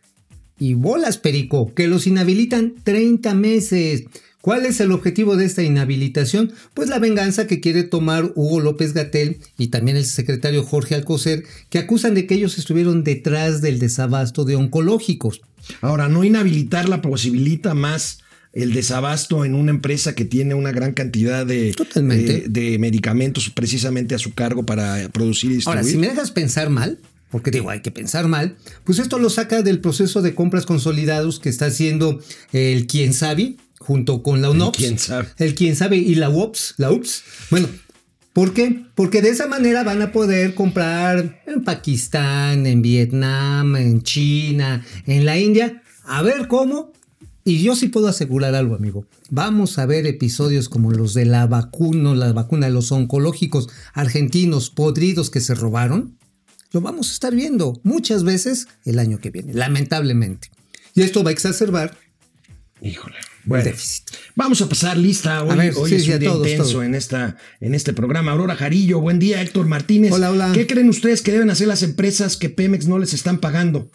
Y 0.62 0.75
bolas, 0.75 1.18
Perico, 1.18 1.75
que 1.75 1.88
los 1.88 2.07
inhabilitan 2.07 2.75
30 2.85 3.35
meses. 3.35 4.05
¿Cuál 4.40 4.64
es 4.64 4.79
el 4.79 4.92
objetivo 4.92 5.35
de 5.35 5.44
esta 5.44 5.64
inhabilitación? 5.64 6.53
Pues 6.72 6.88
la 6.88 7.01
venganza 7.01 7.48
que 7.48 7.59
quiere 7.59 7.83
tomar 7.83 8.31
Hugo 8.37 8.61
López 8.61 8.92
Gatel 8.92 9.38
y 9.59 9.68
también 9.68 9.96
el 9.96 10.05
secretario 10.05 10.62
Jorge 10.62 10.94
Alcocer, 10.94 11.42
que 11.68 11.81
acusan 11.81 12.14
de 12.14 12.29
que 12.29 12.37
ellos 12.37 12.59
estuvieron 12.59 13.03
detrás 13.03 13.61
del 13.61 13.81
desabasto 13.81 14.44
de 14.44 14.55
oncológicos. 14.55 15.40
Ahora, 15.81 16.09
no 16.09 16.22
inhabilitarla 16.22 17.03
posibilita 17.03 17.75
más 17.75 18.20
el 18.53 18.72
desabasto 18.72 19.44
en 19.44 19.57
una 19.57 19.72
empresa 19.72 20.14
que 20.14 20.25
tiene 20.25 20.55
una 20.55 20.70
gran 20.70 20.92
cantidad 20.92 21.44
de, 21.44 21.75
de 22.48 22.79
medicamentos 22.79 23.51
precisamente 23.51 24.14
a 24.14 24.18
su 24.20 24.33
cargo 24.33 24.64
para 24.64 25.09
producir 25.09 25.51
y 25.51 25.55
distribuir. 25.57 25.79
Ahora, 25.81 25.90
si 25.90 25.98
me 25.98 26.07
dejas 26.07 26.31
pensar 26.31 26.70
mal, 26.70 27.01
porque 27.33 27.51
digo, 27.51 27.71
hay 27.71 27.81
que 27.81 27.90
pensar 27.90 28.29
mal, 28.29 28.57
pues 28.85 28.99
esto 28.99 29.18
lo 29.18 29.31
saca 29.31 29.62
del 29.62 29.81
proceso 29.81 30.21
de 30.21 30.35
compras 30.35 30.66
consolidados 30.66 31.40
que 31.40 31.49
está 31.49 31.66
haciendo 31.66 32.21
el 32.53 32.87
Quién 32.87 33.14
Sabe 33.14 33.57
junto 33.79 34.23
con 34.23 34.42
la 34.42 34.51
UNOPS. 34.51 34.79
quién 34.79 34.99
sabe. 34.99 35.29
El 35.38 35.55
Quién 35.55 35.75
Sabe 35.75 35.97
y 35.97 36.14
la 36.14 36.31
UOPS, 36.31 36.75
la 36.77 36.92
UPS. 36.92 37.25
Bueno, 37.51 37.68
¿por 38.33 38.53
qué? 38.53 38.85
Porque 38.95 39.23
de 39.23 39.31
esa 39.31 39.47
manera 39.47 39.83
van 39.83 40.01
a 40.03 40.12
poder 40.12 40.55
comprar 40.55 41.42
en 41.47 41.64
Pakistán, 41.64 42.66
en 42.66 42.83
Vietnam, 42.83 43.77
en 43.77 44.03
China, 44.03 44.85
en 45.07 45.25
la 45.25 45.38
India. 45.38 45.83
A 46.05 46.23
ver 46.23 46.49
cómo. 46.49 46.92
Y 47.45 47.61
yo 47.62 47.75
sí 47.75 47.88
puedo 47.88 48.07
asegurar 48.07 48.55
algo, 48.55 48.77
amigo. 48.77 49.05
Vamos 49.31 49.79
a 49.79 49.87
ver 49.87 50.07
episodios 50.07 50.68
como 50.68 50.92
los 50.92 51.12
de 51.12 51.25
la 51.25 51.47
vacuna, 51.47 52.14
la 52.14 52.33
vacuna 52.33 52.66
de 52.66 52.73
los 52.73 52.92
oncológicos 52.92 53.68
argentinos 53.95 54.71
podridos 54.71 55.29
que 55.29 55.40
se 55.40 55.55
robaron. 55.55 56.16
Lo 56.72 56.80
vamos 56.80 57.11
a 57.11 57.12
estar 57.12 57.35
viendo 57.35 57.78
muchas 57.82 58.24
veces 58.24 58.68
el 58.85 58.98
año 58.98 59.18
que 59.18 59.30
viene, 59.30 59.52
lamentablemente. 59.54 60.48
Y 60.94 61.02
esto 61.02 61.22
va 61.22 61.30
a 61.30 61.32
exacerbar 61.32 61.96
Híjole. 62.80 63.16
el 63.16 63.24
Bueno, 63.44 63.64
déficit. 63.64 64.04
vamos 64.35 64.61
a 64.62 64.68
pasar 64.68 64.96
lista. 64.96 65.42
Hoy, 65.44 65.50
A 65.50 65.54
ver, 65.54 65.74
hoy 65.76 65.90
sí, 65.90 65.96
es 65.96 66.02
un 66.02 66.18
día 66.18 66.28
todos, 66.30 66.46
intenso 66.48 66.72
todos. 66.72 66.85
En, 66.87 66.94
esta, 66.94 67.37
en 67.61 67.74
este 67.74 67.92
programa. 67.92 68.32
Aurora 68.32 68.56
Jarillo, 68.56 69.00
buen 69.00 69.18
día. 69.18 69.40
Héctor 69.42 69.66
Martínez. 69.68 70.12
Hola, 70.12 70.30
hola. 70.30 70.50
¿Qué 70.52 70.66
creen 70.66 70.88
ustedes 70.88 71.22
que 71.22 71.32
deben 71.32 71.50
hacer 71.50 71.68
las 71.68 71.82
empresas 71.82 72.37
que 72.37 72.48
Pemex 72.50 72.87
no 72.87 72.98
les 72.98 73.12
están 73.14 73.38
pagando? 73.38 73.90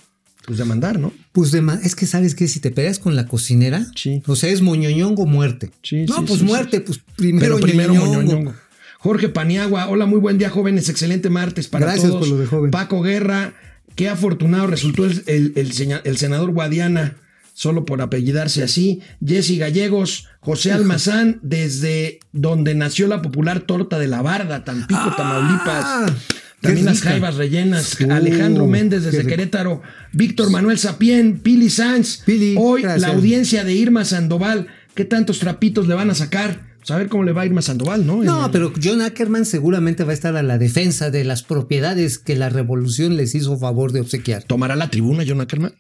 Pues 0.46 0.60
demandar, 0.60 0.98
¿no? 0.98 1.12
Pues 1.34 1.52
de 1.52 1.62
ma- 1.62 1.80
es 1.84 1.94
que 1.96 2.06
sabes 2.06 2.34
que 2.34 2.48
si 2.48 2.62
te 2.62 2.72
peleas 2.72 3.00
con 3.00 3.16
la 3.18 3.28
cocinera, 3.28 3.86
Sí. 3.96 4.24
o 4.28 4.36
sea, 4.38 4.50
es 4.50 4.62
moñoñongo 4.62 5.26
muerte. 5.26 5.72
Sí, 5.84 6.06
no, 6.06 6.24
pues 6.26 6.42
muerte, 6.42 6.80
pues 6.80 7.02
primero, 7.18 7.56
Pero 7.56 7.68
primero 7.68 7.94
ñoñongo. 7.94 8.16
Moñoñongo. 8.16 8.54
Jorge 9.00 9.30
Paniagua, 9.30 9.88
hola, 9.90 10.06
muy 10.06 10.20
buen 10.20 10.38
día, 10.38 10.50
jóvenes. 10.50 10.90
Excelente 10.90 11.30
martes 11.30 11.68
para 11.68 11.86
Gracias 11.86 12.08
todos. 12.10 12.20
por 12.20 12.30
lo 12.30 12.38
de 12.38 12.46
joven. 12.48 12.72
Paco 12.72 13.02
Guerra, 13.02 13.54
qué 13.96 14.10
afortunado 14.10 14.68
resultó 14.68 15.06
el, 15.06 15.24
el- 15.28 15.54
el 15.56 15.72
seña- 15.74 16.02
el 16.04 16.18
senador 16.18 16.52
Guadiana, 16.52 17.16
solo 17.54 17.86
por 17.86 18.02
apellidarse 18.02 18.64
así. 18.64 19.02
Jesse 19.26 19.58
Gallegos, 19.60 20.28
José 20.40 20.72
Almazán, 20.72 21.40
desde 21.44 22.20
donde 22.32 22.74
nació 22.76 23.08
la 23.08 23.22
popular 23.22 23.62
torta 23.62 24.00
de 24.00 24.08
la 24.08 24.22
barda, 24.22 24.64
Tampico, 24.64 25.00
Ah. 25.00 25.14
Tamaulipas. 25.16 26.14
También 26.60 26.86
las 26.86 27.02
jaivas 27.02 27.36
rellenas. 27.36 28.00
Uh, 28.02 28.12
Alejandro 28.12 28.66
Méndez 28.66 29.04
desde. 29.04 29.28
Querétaro. 29.28 29.84
Víctor 30.12 30.50
Manuel 30.50 30.80
Sapien. 30.80 31.38
Pili 31.40 31.70
Sanz. 31.70 32.24
Pili, 32.26 32.56
Hoy 32.58 32.82
gracias. 32.82 33.02
la 33.04 33.16
audiencia 33.16 33.64
de 33.64 33.74
Irma 33.74 34.04
Sandoval. 34.06 34.66
¿Qué 34.96 35.06
tantos 35.06 35.38
trapitos 35.38 35.88
le 35.88 35.94
van 35.94 36.10
a 36.10 36.16
sacar? 36.16 36.67
Pues 36.88 36.96
a 36.96 37.00
ver 37.00 37.10
cómo 37.10 37.26
le 37.26 37.34
va 37.34 37.42
a 37.42 37.46
Irma 37.46 37.62
Sandoval, 37.62 38.06
¿no? 38.06 38.24
No, 38.24 38.46
En- 38.46 38.52
pero 38.54 38.72
John 38.82 39.02
Ackerman 39.02 39.46
seguramente 39.46 40.06
va 40.06 40.12
a 40.12 40.14
estar 40.14 40.38
a 40.38 40.42
la 40.44 40.58
defensa 40.58 41.12
de 41.12 41.26
las 41.26 41.44
propiedades 41.44 42.18
que 42.18 42.38
la 42.38 42.48
revolución 42.48 43.18
les 43.18 43.36
hizo 43.36 43.58
favor 43.58 43.92
de 43.92 44.00
obsequiar. 44.00 44.44
¿Tomará 44.44 44.78
la 44.78 44.90
tribuna 44.90 45.26
John 45.28 45.42
Ackerman? 45.42 45.74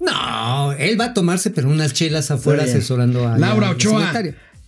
No, 0.00 0.72
él 0.72 1.00
va 1.00 1.06
a 1.06 1.14
tomarse 1.14 1.50
pero 1.50 1.68
unas 1.68 1.92
chelas 1.92 2.32
afuera 2.32 2.64
asesorando 2.64 3.28
a 3.28 3.38
Laura 3.38 3.68
la 3.68 3.72
Ochoa. 3.72 4.12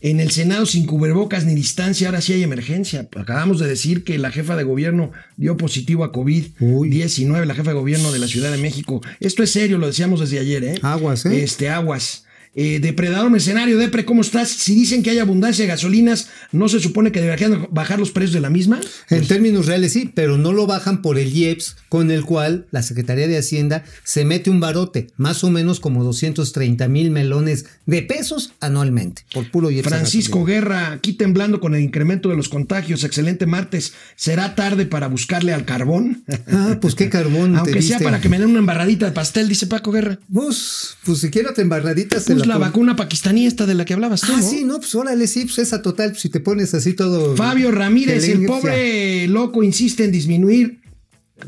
En 0.01 0.21
el 0.21 0.31
Senado 0.31 0.65
sin 0.67 0.87
cubrebocas 0.87 1.45
ni 1.45 1.55
distancia, 1.57 2.07
ahora 2.09 2.21
sí 2.21 2.35
hay 2.35 2.45
emergencia. 2.45 3.09
Acabamos 3.17 3.59
de 3.59 3.67
decir 3.67 4.05
que 4.05 4.17
la 4.19 4.31
jefa 4.31 4.55
de 4.55 4.63
gobierno 4.63 5.11
dio 5.37 5.57
positivo 5.57 6.05
a 6.05 6.13
COVID-19, 6.13 7.47
la 7.47 7.55
jefa 7.55 7.71
de 7.71 7.77
gobierno 7.77 8.13
de 8.13 8.21
la 8.21 8.29
Ciudad 8.29 8.53
de 8.53 8.59
México. 8.59 9.01
Esto 9.19 9.43
es 9.43 9.51
serio, 9.51 9.79
lo 9.79 9.89
decíamos 9.89 10.21
desde 10.21 10.39
ayer, 10.39 10.63
¿eh? 10.63 10.79
Aguas, 10.83 11.27
¿eh? 11.27 11.43
Este, 11.43 11.69
aguas. 11.71 12.24
Eh, 12.57 12.79
depredador 12.81 13.31
mercenario, 13.31 13.79
Depre, 13.79 14.05
¿cómo 14.05 14.21
estás? 14.21 14.49
Si 14.49 14.75
dicen 14.75 15.03
que 15.03 15.11
hay 15.11 15.19
abundancia 15.19 15.65
de 15.65 15.69
gasolinas, 15.69 16.29
¿no 16.53 16.69
se 16.69 16.79
supone 16.79 17.11
que 17.11 17.21
deberían 17.21 17.67
bajar 17.71 17.99
los 17.99 18.13
precios 18.13 18.35
de 18.35 18.41
la 18.41 18.51
misma? 18.51 18.81
En 19.11 19.27
términos 19.27 19.67
reales 19.67 19.93
sí, 19.93 20.11
pero 20.15 20.39
no 20.39 20.53
lo 20.53 20.67
bajan 20.67 21.03
por 21.03 21.19
el 21.19 21.35
IEPS 21.35 21.77
con 21.89 22.13
el 22.13 22.25
cual 22.25 22.67
la 22.71 22.83
Secretaría 22.83 23.27
de 23.27 23.39
Hacienda 23.39 23.85
se 24.05 24.25
mete 24.25 24.51
un 24.51 24.61
barote, 24.61 25.09
más 25.17 25.43
o 25.43 25.51
menos 25.51 25.81
como 25.81 26.05
230 26.05 26.87
mil 26.89 27.11
melones 27.11 27.67
de 27.87 28.03
pesos 28.03 28.53
anualmente, 28.61 29.23
por 29.33 29.51
puro 29.51 29.71
IEPS. 29.71 29.89
Francisco 29.89 30.45
Guerra, 30.45 30.93
aquí 30.93 31.15
temblando 31.15 31.59
con 31.59 31.75
el 31.75 31.81
incremento 31.81 32.29
de 32.29 32.37
los 32.37 32.49
contagios. 32.49 33.03
Excelente 33.03 33.47
martes. 33.47 33.95
¿Será 34.15 34.55
tarde 34.55 34.87
para 34.87 35.09
buscarle 35.09 35.53
al 35.53 35.65
carbón? 35.65 36.25
Ah, 36.47 36.79
pues 36.81 36.95
qué 36.95 37.09
carbón. 37.09 37.57
Aunque 37.57 37.73
te 37.73 37.83
sea 37.83 37.99
para 37.99 38.21
que 38.21 38.29
me 38.29 38.39
den 38.39 38.51
una 38.51 38.61
embarradita 38.61 39.07
de 39.07 39.13
pastel, 39.13 39.49
dice 39.49 39.67
Paco 39.67 39.91
Guerra. 39.91 40.19
Pues, 40.33 40.97
pues 41.05 41.19
si 41.19 41.31
quiero 41.31 41.53
te 41.53 41.63
embarraditas. 41.63 42.25
se 42.25 42.35
Pues 42.35 42.44
la 42.44 42.44
pongo. 42.53 42.67
vacuna 42.67 42.97
pakistaní 42.97 43.47
esta 43.47 43.67
de 43.67 43.75
la 43.75 43.85
que 43.85 43.95
hablabas 43.95 44.21
tú, 44.21 44.33
Ah, 44.33 44.41
¿no? 44.41 44.49
sí, 44.49 44.65
no, 44.65 44.77
pues 44.79 44.95
órale, 44.95 45.27
sí, 45.27 45.45
pues 45.47 45.59
esa 45.59 45.83
total, 45.83 46.11
pues, 46.11 46.23
si 46.23 46.29
te 46.29 46.41
pones 46.41 46.75
así 46.75 46.93
todo. 46.95 47.35
Fabio 47.37 47.71
Ramírez, 47.73 48.29
el 48.29 48.47
pobre 48.47 49.27
loco, 49.29 49.63
insiste 49.63 50.05
en 50.05 50.13
disminuir 50.13 50.81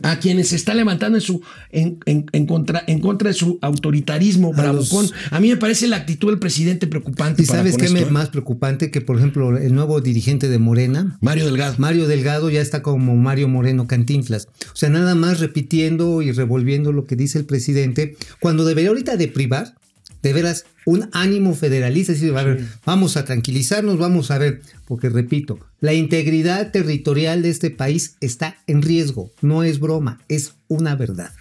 a 0.03 0.19
quienes 0.19 0.49
se 0.49 0.57
está 0.57 0.75
levantando 0.75 1.17
en 1.17 1.23
su 1.23 1.41
en, 1.71 1.99
en- 2.07 2.27
en 2.33 2.47
contra 2.47 2.83
en 2.89 2.99
contra 2.99 3.29
de 3.29 3.35
su 3.35 3.59
autoritarismo 3.63 4.53
bravucón. 4.53 5.09
A 5.31 5.39
mí 5.41 5.49
me 5.49 5.57
parece 5.57 5.87
la 5.87 5.97
actitud 5.97 6.29
del 6.29 6.41
presidente 6.41 6.87
preocupante. 6.89 7.43
¿Y 7.43 7.47
sabes 7.47 7.77
qué 7.77 7.89
me 7.89 8.01
¿eh? 8.01 8.07
más 8.11 8.29
preocupante? 8.29 8.91
Que, 8.91 9.01
por 9.01 9.17
ejemplo, 9.17 9.57
el 9.57 9.75
nuevo 9.75 10.01
dirigente 10.01 10.49
de 10.49 10.59
Morena, 10.59 11.17
Mario 11.21 11.47
Delgado. 11.47 11.77
Mario 11.79 12.09
Delgado, 12.09 12.51
ya 12.51 12.61
está 12.61 12.83
como 12.83 13.17
Mario 13.17 13.47
Moreno 13.49 13.87
Cantinflas. 13.87 14.49
O 14.73 14.77
sea, 14.77 14.91
nada 14.91 15.15
más 15.15 15.39
repitiendo 15.41 16.21
y 16.21 16.33
revolviendo 16.33 16.93
lo 16.93 17.05
que 17.05 17.15
dice 17.17 17.39
el 17.39 17.45
presidente, 17.47 18.17
cuando 18.41 18.65
debería 18.65 18.91
ahorita 18.91 19.17
de 19.17 19.29
privar, 19.29 19.77
de 20.27 20.33
veras, 20.33 20.65
un 20.85 21.09
ánimo 21.13 21.55
federalista. 21.55 22.13
Es 22.13 22.21
decir, 22.21 22.37
a 22.37 22.43
ver, 22.43 22.65
vamos 22.85 23.17
a 23.17 23.25
tranquilizarnos, 23.25 23.99
vamos 23.99 24.31
a 24.31 24.39
ver, 24.39 24.61
porque 24.87 25.09
repito, 25.09 25.59
la 25.81 25.95
integridad 25.95 26.71
territorial 26.71 27.43
de 27.43 27.51
este 27.51 27.71
país 27.71 28.17
está 28.21 28.57
en 28.67 28.83
riesgo. 28.83 29.31
No 29.43 29.63
es 29.63 29.81
broma, 29.81 30.21
es 30.29 30.53
una 30.69 30.95
verdad. 30.97 31.33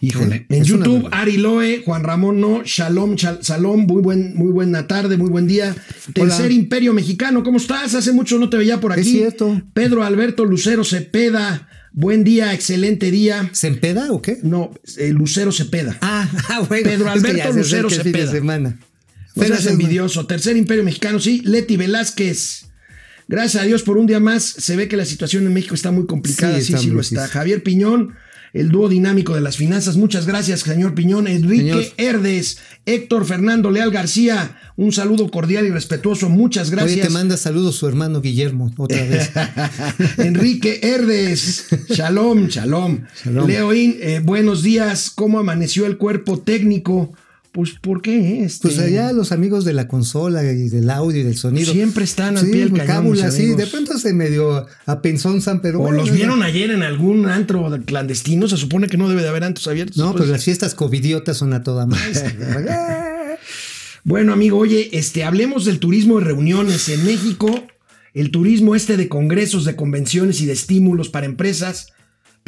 Híjole. 0.00 0.36
¿Eh? 0.36 0.46
En 0.50 0.62
Es 0.62 0.68
YouTube. 0.68 1.08
Ari 1.10 1.38
Loe, 1.38 1.82
Juan 1.84 2.04
Ramón 2.04 2.40
No, 2.40 2.62
Shalom, 2.64 3.14
Shal- 3.16 3.42
Salom, 3.42 3.80
muy, 3.84 4.00
buen, 4.00 4.36
muy 4.36 4.52
buena 4.52 4.86
tarde, 4.86 5.16
muy 5.16 5.28
buen 5.28 5.48
día. 5.48 5.74
Tercer 6.14 6.46
Hola. 6.46 6.54
Imperio 6.54 6.92
Mexicano, 6.94 7.42
¿cómo 7.42 7.56
estás? 7.56 7.96
Hace 7.96 8.12
mucho 8.12 8.38
no 8.38 8.48
te 8.48 8.56
veía 8.58 8.78
por 8.80 8.92
aquí. 8.92 9.00
Es 9.00 9.08
cierto. 9.08 9.60
Pedro 9.74 10.04
Alberto 10.04 10.44
Lucero 10.44 10.84
Cepeda, 10.84 11.67
buen 11.98 12.22
día, 12.22 12.54
excelente 12.54 13.10
día. 13.10 13.50
¿Se 13.52 13.66
empeda 13.66 14.12
o 14.12 14.22
qué? 14.22 14.38
No, 14.42 14.72
eh, 14.98 15.08
Lucero 15.08 15.50
Cepeda. 15.50 15.98
Ah, 16.00 16.30
ah, 16.48 16.60
bueno. 16.68 16.88
Pedro 16.88 17.10
Alberto 17.10 17.52
Lucero 17.52 17.90
fin 17.90 17.98
de 17.98 18.04
Cepeda. 18.04 18.30
semana. 18.32 18.78
No 19.34 19.44
seas 19.44 19.66
envidioso. 19.66 20.26
Tercer 20.26 20.56
Imperio 20.56 20.84
Mexicano, 20.84 21.18
sí. 21.18 21.42
Leti 21.44 21.76
Velázquez. 21.76 22.66
Gracias 23.26 23.62
a 23.62 23.66
Dios 23.66 23.82
por 23.82 23.98
un 23.98 24.06
día 24.06 24.20
más. 24.20 24.44
Se 24.44 24.76
ve 24.76 24.88
que 24.88 24.96
la 24.96 25.04
situación 25.04 25.46
en 25.46 25.52
México 25.52 25.74
está 25.74 25.90
muy 25.90 26.06
complicada. 26.06 26.60
Sí, 26.60 26.74
Sí, 26.76 26.88
lo 26.88 27.00
está. 27.00 27.26
Javier 27.28 27.62
Piñón, 27.62 28.14
el 28.52 28.70
dúo 28.70 28.88
dinámico 28.88 29.34
de 29.34 29.40
las 29.40 29.56
finanzas. 29.56 29.96
Muchas 29.96 30.26
gracias, 30.26 30.60
señor 30.60 30.94
Piñón. 30.94 31.26
Enrique 31.26 31.62
Señor. 31.62 31.84
Herdes, 31.96 32.58
Héctor 32.86 33.24
Fernando 33.24 33.70
Leal 33.70 33.90
García. 33.90 34.56
Un 34.76 34.92
saludo 34.92 35.30
cordial 35.30 35.66
y 35.66 35.70
respetuoso. 35.70 36.28
Muchas 36.28 36.70
gracias. 36.70 36.92
Oye, 36.92 37.02
te 37.02 37.10
manda 37.10 37.36
saludos 37.36 37.76
su 37.76 37.88
hermano 37.88 38.20
Guillermo, 38.20 38.72
otra 38.76 39.02
vez. 39.04 39.30
Enrique 40.18 40.80
Herdes, 40.82 41.66
shalom, 41.88 42.46
shalom. 42.48 43.00
Shalom. 43.24 43.46
Leoín, 43.46 43.96
eh, 44.00 44.20
buenos 44.24 44.62
días. 44.62 45.10
¿Cómo 45.10 45.38
amaneció 45.38 45.86
el 45.86 45.96
cuerpo 45.96 46.38
técnico? 46.38 47.12
Pues, 47.52 47.72
¿por 47.80 48.02
qué? 48.02 48.44
Este, 48.44 48.68
Pues 48.68 48.78
allá 48.78 49.12
los 49.12 49.32
amigos 49.32 49.64
de 49.64 49.72
la 49.72 49.88
consola 49.88 50.42
y 50.44 50.68
del 50.68 50.90
audio 50.90 51.20
y 51.20 51.24
del 51.24 51.36
sonido. 51.36 51.72
Siempre 51.72 52.04
están 52.04 52.36
al 52.36 52.44
sí, 52.44 52.52
pie 52.52 52.68
del 52.68 52.72
cañón, 52.84 53.32
sí, 53.32 53.54
de 53.54 53.66
pronto 53.66 53.98
se 53.98 54.12
medio 54.12 54.66
apenzonzan, 54.86 55.60
pero 55.60 55.78
O 55.78 55.82
bueno, 55.82 55.98
los 55.98 56.12
vieron 56.12 56.42
ayer 56.42 56.70
en 56.70 56.82
algún 56.82 57.26
antro 57.26 57.70
clandestino, 57.84 58.48
se 58.48 58.56
supone 58.56 58.86
que 58.88 58.96
no 58.96 59.08
debe 59.08 59.22
de 59.22 59.28
haber 59.28 59.44
antros 59.44 59.66
abiertos. 59.66 59.96
No, 59.96 60.12
pues. 60.12 60.18
pues 60.18 60.30
las 60.30 60.44
fiestas 60.44 60.74
covidiotas 60.74 61.36
son 61.36 61.52
a 61.52 61.62
toda 61.62 61.86
más. 61.86 62.00
Bueno, 64.04 64.32
amigo, 64.32 64.56
oye, 64.56 64.88
este, 64.92 65.22
hablemos 65.24 65.66
del 65.66 65.80
turismo 65.80 66.18
de 66.18 66.24
reuniones 66.24 66.88
en 66.88 67.04
México. 67.04 67.66
El 68.14 68.30
turismo 68.30 68.74
este 68.74 68.96
de 68.96 69.06
congresos, 69.06 69.66
de 69.66 69.76
convenciones 69.76 70.40
y 70.40 70.46
de 70.46 70.54
estímulos 70.54 71.10
para 71.10 71.26
empresas 71.26 71.92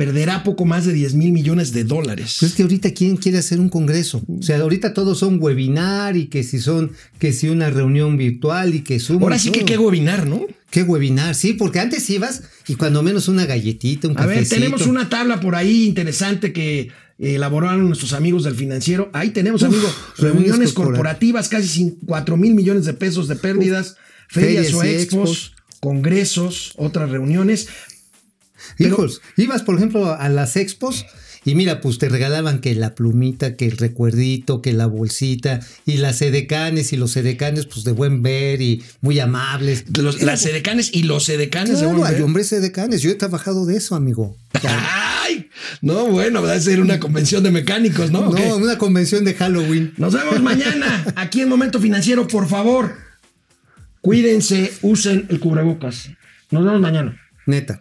perderá 0.00 0.42
poco 0.44 0.64
más 0.64 0.86
de 0.86 0.94
10 0.94 1.12
mil 1.12 1.30
millones 1.30 1.72
de 1.72 1.84
dólares. 1.84 2.38
Pues 2.40 2.52
es 2.52 2.56
que 2.56 2.62
ahorita 2.62 2.92
quién 2.94 3.18
quiere 3.18 3.36
hacer 3.36 3.60
un 3.60 3.68
congreso. 3.68 4.22
O 4.26 4.42
sea, 4.42 4.58
ahorita 4.58 4.94
todos 4.94 5.18
son 5.18 5.36
webinar 5.42 6.16
y 6.16 6.28
que 6.28 6.42
si 6.42 6.58
son, 6.58 6.92
que 7.18 7.34
si 7.34 7.50
una 7.50 7.68
reunión 7.68 8.16
virtual 8.16 8.74
y 8.74 8.80
que 8.80 8.98
Zoom. 8.98 9.22
Ahora 9.22 9.38
sí 9.38 9.50
que 9.50 9.66
qué 9.66 9.76
webinar, 9.76 10.26
¿no? 10.26 10.46
Qué 10.70 10.84
webinar, 10.84 11.34
sí, 11.34 11.52
porque 11.52 11.80
antes 11.80 12.08
ibas 12.08 12.44
y 12.66 12.76
cuando 12.76 13.02
menos 13.02 13.28
una 13.28 13.44
galletita, 13.44 14.08
un 14.08 14.16
A 14.16 14.24
ver, 14.24 14.36
cafecito. 14.36 14.54
tenemos 14.56 14.86
una 14.86 15.10
tabla 15.10 15.38
por 15.38 15.54
ahí 15.54 15.84
interesante 15.84 16.54
que 16.54 16.80
eh, 16.80 17.34
elaboraron 17.34 17.86
nuestros 17.86 18.14
amigos 18.14 18.44
del 18.44 18.54
financiero. 18.54 19.10
Ahí 19.12 19.30
tenemos, 19.30 19.60
Uf, 19.60 19.68
amigo, 19.68 19.88
reuniones 20.16 20.72
corporativas, 20.72 21.50
casi 21.50 21.98
4 22.06 22.38
mil 22.38 22.54
millones 22.54 22.86
de 22.86 22.94
pesos 22.94 23.28
de 23.28 23.36
pérdidas, 23.36 23.96
ferias, 24.28 24.68
ferias 24.68 24.74
o 24.74 24.82
expos. 24.82 25.52
congresos, 25.80 26.72
otras 26.76 27.10
reuniones. 27.10 27.68
Pero- 28.78 28.90
Hijos, 28.90 29.20
ibas, 29.36 29.62
por 29.62 29.76
ejemplo, 29.76 30.12
a 30.12 30.28
las 30.28 30.56
expos 30.56 31.06
y 31.42 31.54
mira, 31.54 31.80
pues 31.80 31.96
te 31.96 32.10
regalaban 32.10 32.60
que 32.60 32.74
la 32.74 32.94
plumita, 32.94 33.56
que 33.56 33.64
el 33.66 33.78
recuerdito, 33.78 34.60
que 34.60 34.74
la 34.74 34.84
bolsita 34.86 35.60
y 35.86 35.96
las 35.96 36.20
edecanes 36.20 36.92
y 36.92 36.98
los 36.98 37.16
edecanes, 37.16 37.64
pues 37.64 37.82
de 37.84 37.92
buen 37.92 38.22
ver 38.22 38.60
y 38.60 38.82
muy 39.00 39.18
amables. 39.20 39.84
de 39.90 40.02
las 40.02 40.44
edecanes 40.44 40.90
y 40.92 41.04
los 41.04 41.28
edecanes. 41.30 41.78
de 41.80 41.84
Claro, 41.86 41.98
buen 42.00 42.14
hay 42.14 42.20
hombres 42.20 42.52
edecanes. 42.52 43.00
Yo 43.00 43.10
he 43.10 43.14
trabajado 43.14 43.64
de 43.64 43.78
eso, 43.78 43.94
amigo. 43.96 44.36
¡Ay! 44.68 45.48
No, 45.80 46.08
bueno, 46.08 46.42
va 46.42 46.52
a 46.52 46.60
ser 46.60 46.78
una 46.80 47.00
convención 47.00 47.42
de 47.42 47.50
mecánicos, 47.50 48.10
¿no? 48.10 48.30
No, 48.30 48.56
una 48.56 48.76
convención 48.76 49.24
de 49.24 49.32
Halloween. 49.32 49.94
Nos 49.96 50.12
vemos 50.12 50.42
mañana 50.42 51.06
aquí 51.16 51.40
en 51.40 51.48
Momento 51.48 51.80
Financiero, 51.80 52.26
por 52.28 52.48
favor. 52.48 52.96
Cuídense, 54.02 54.72
usen 54.82 55.26
el 55.30 55.40
cubrebocas. 55.40 56.10
Nos 56.50 56.64
vemos 56.64 56.80
mañana. 56.82 57.18
Neta. 57.46 57.80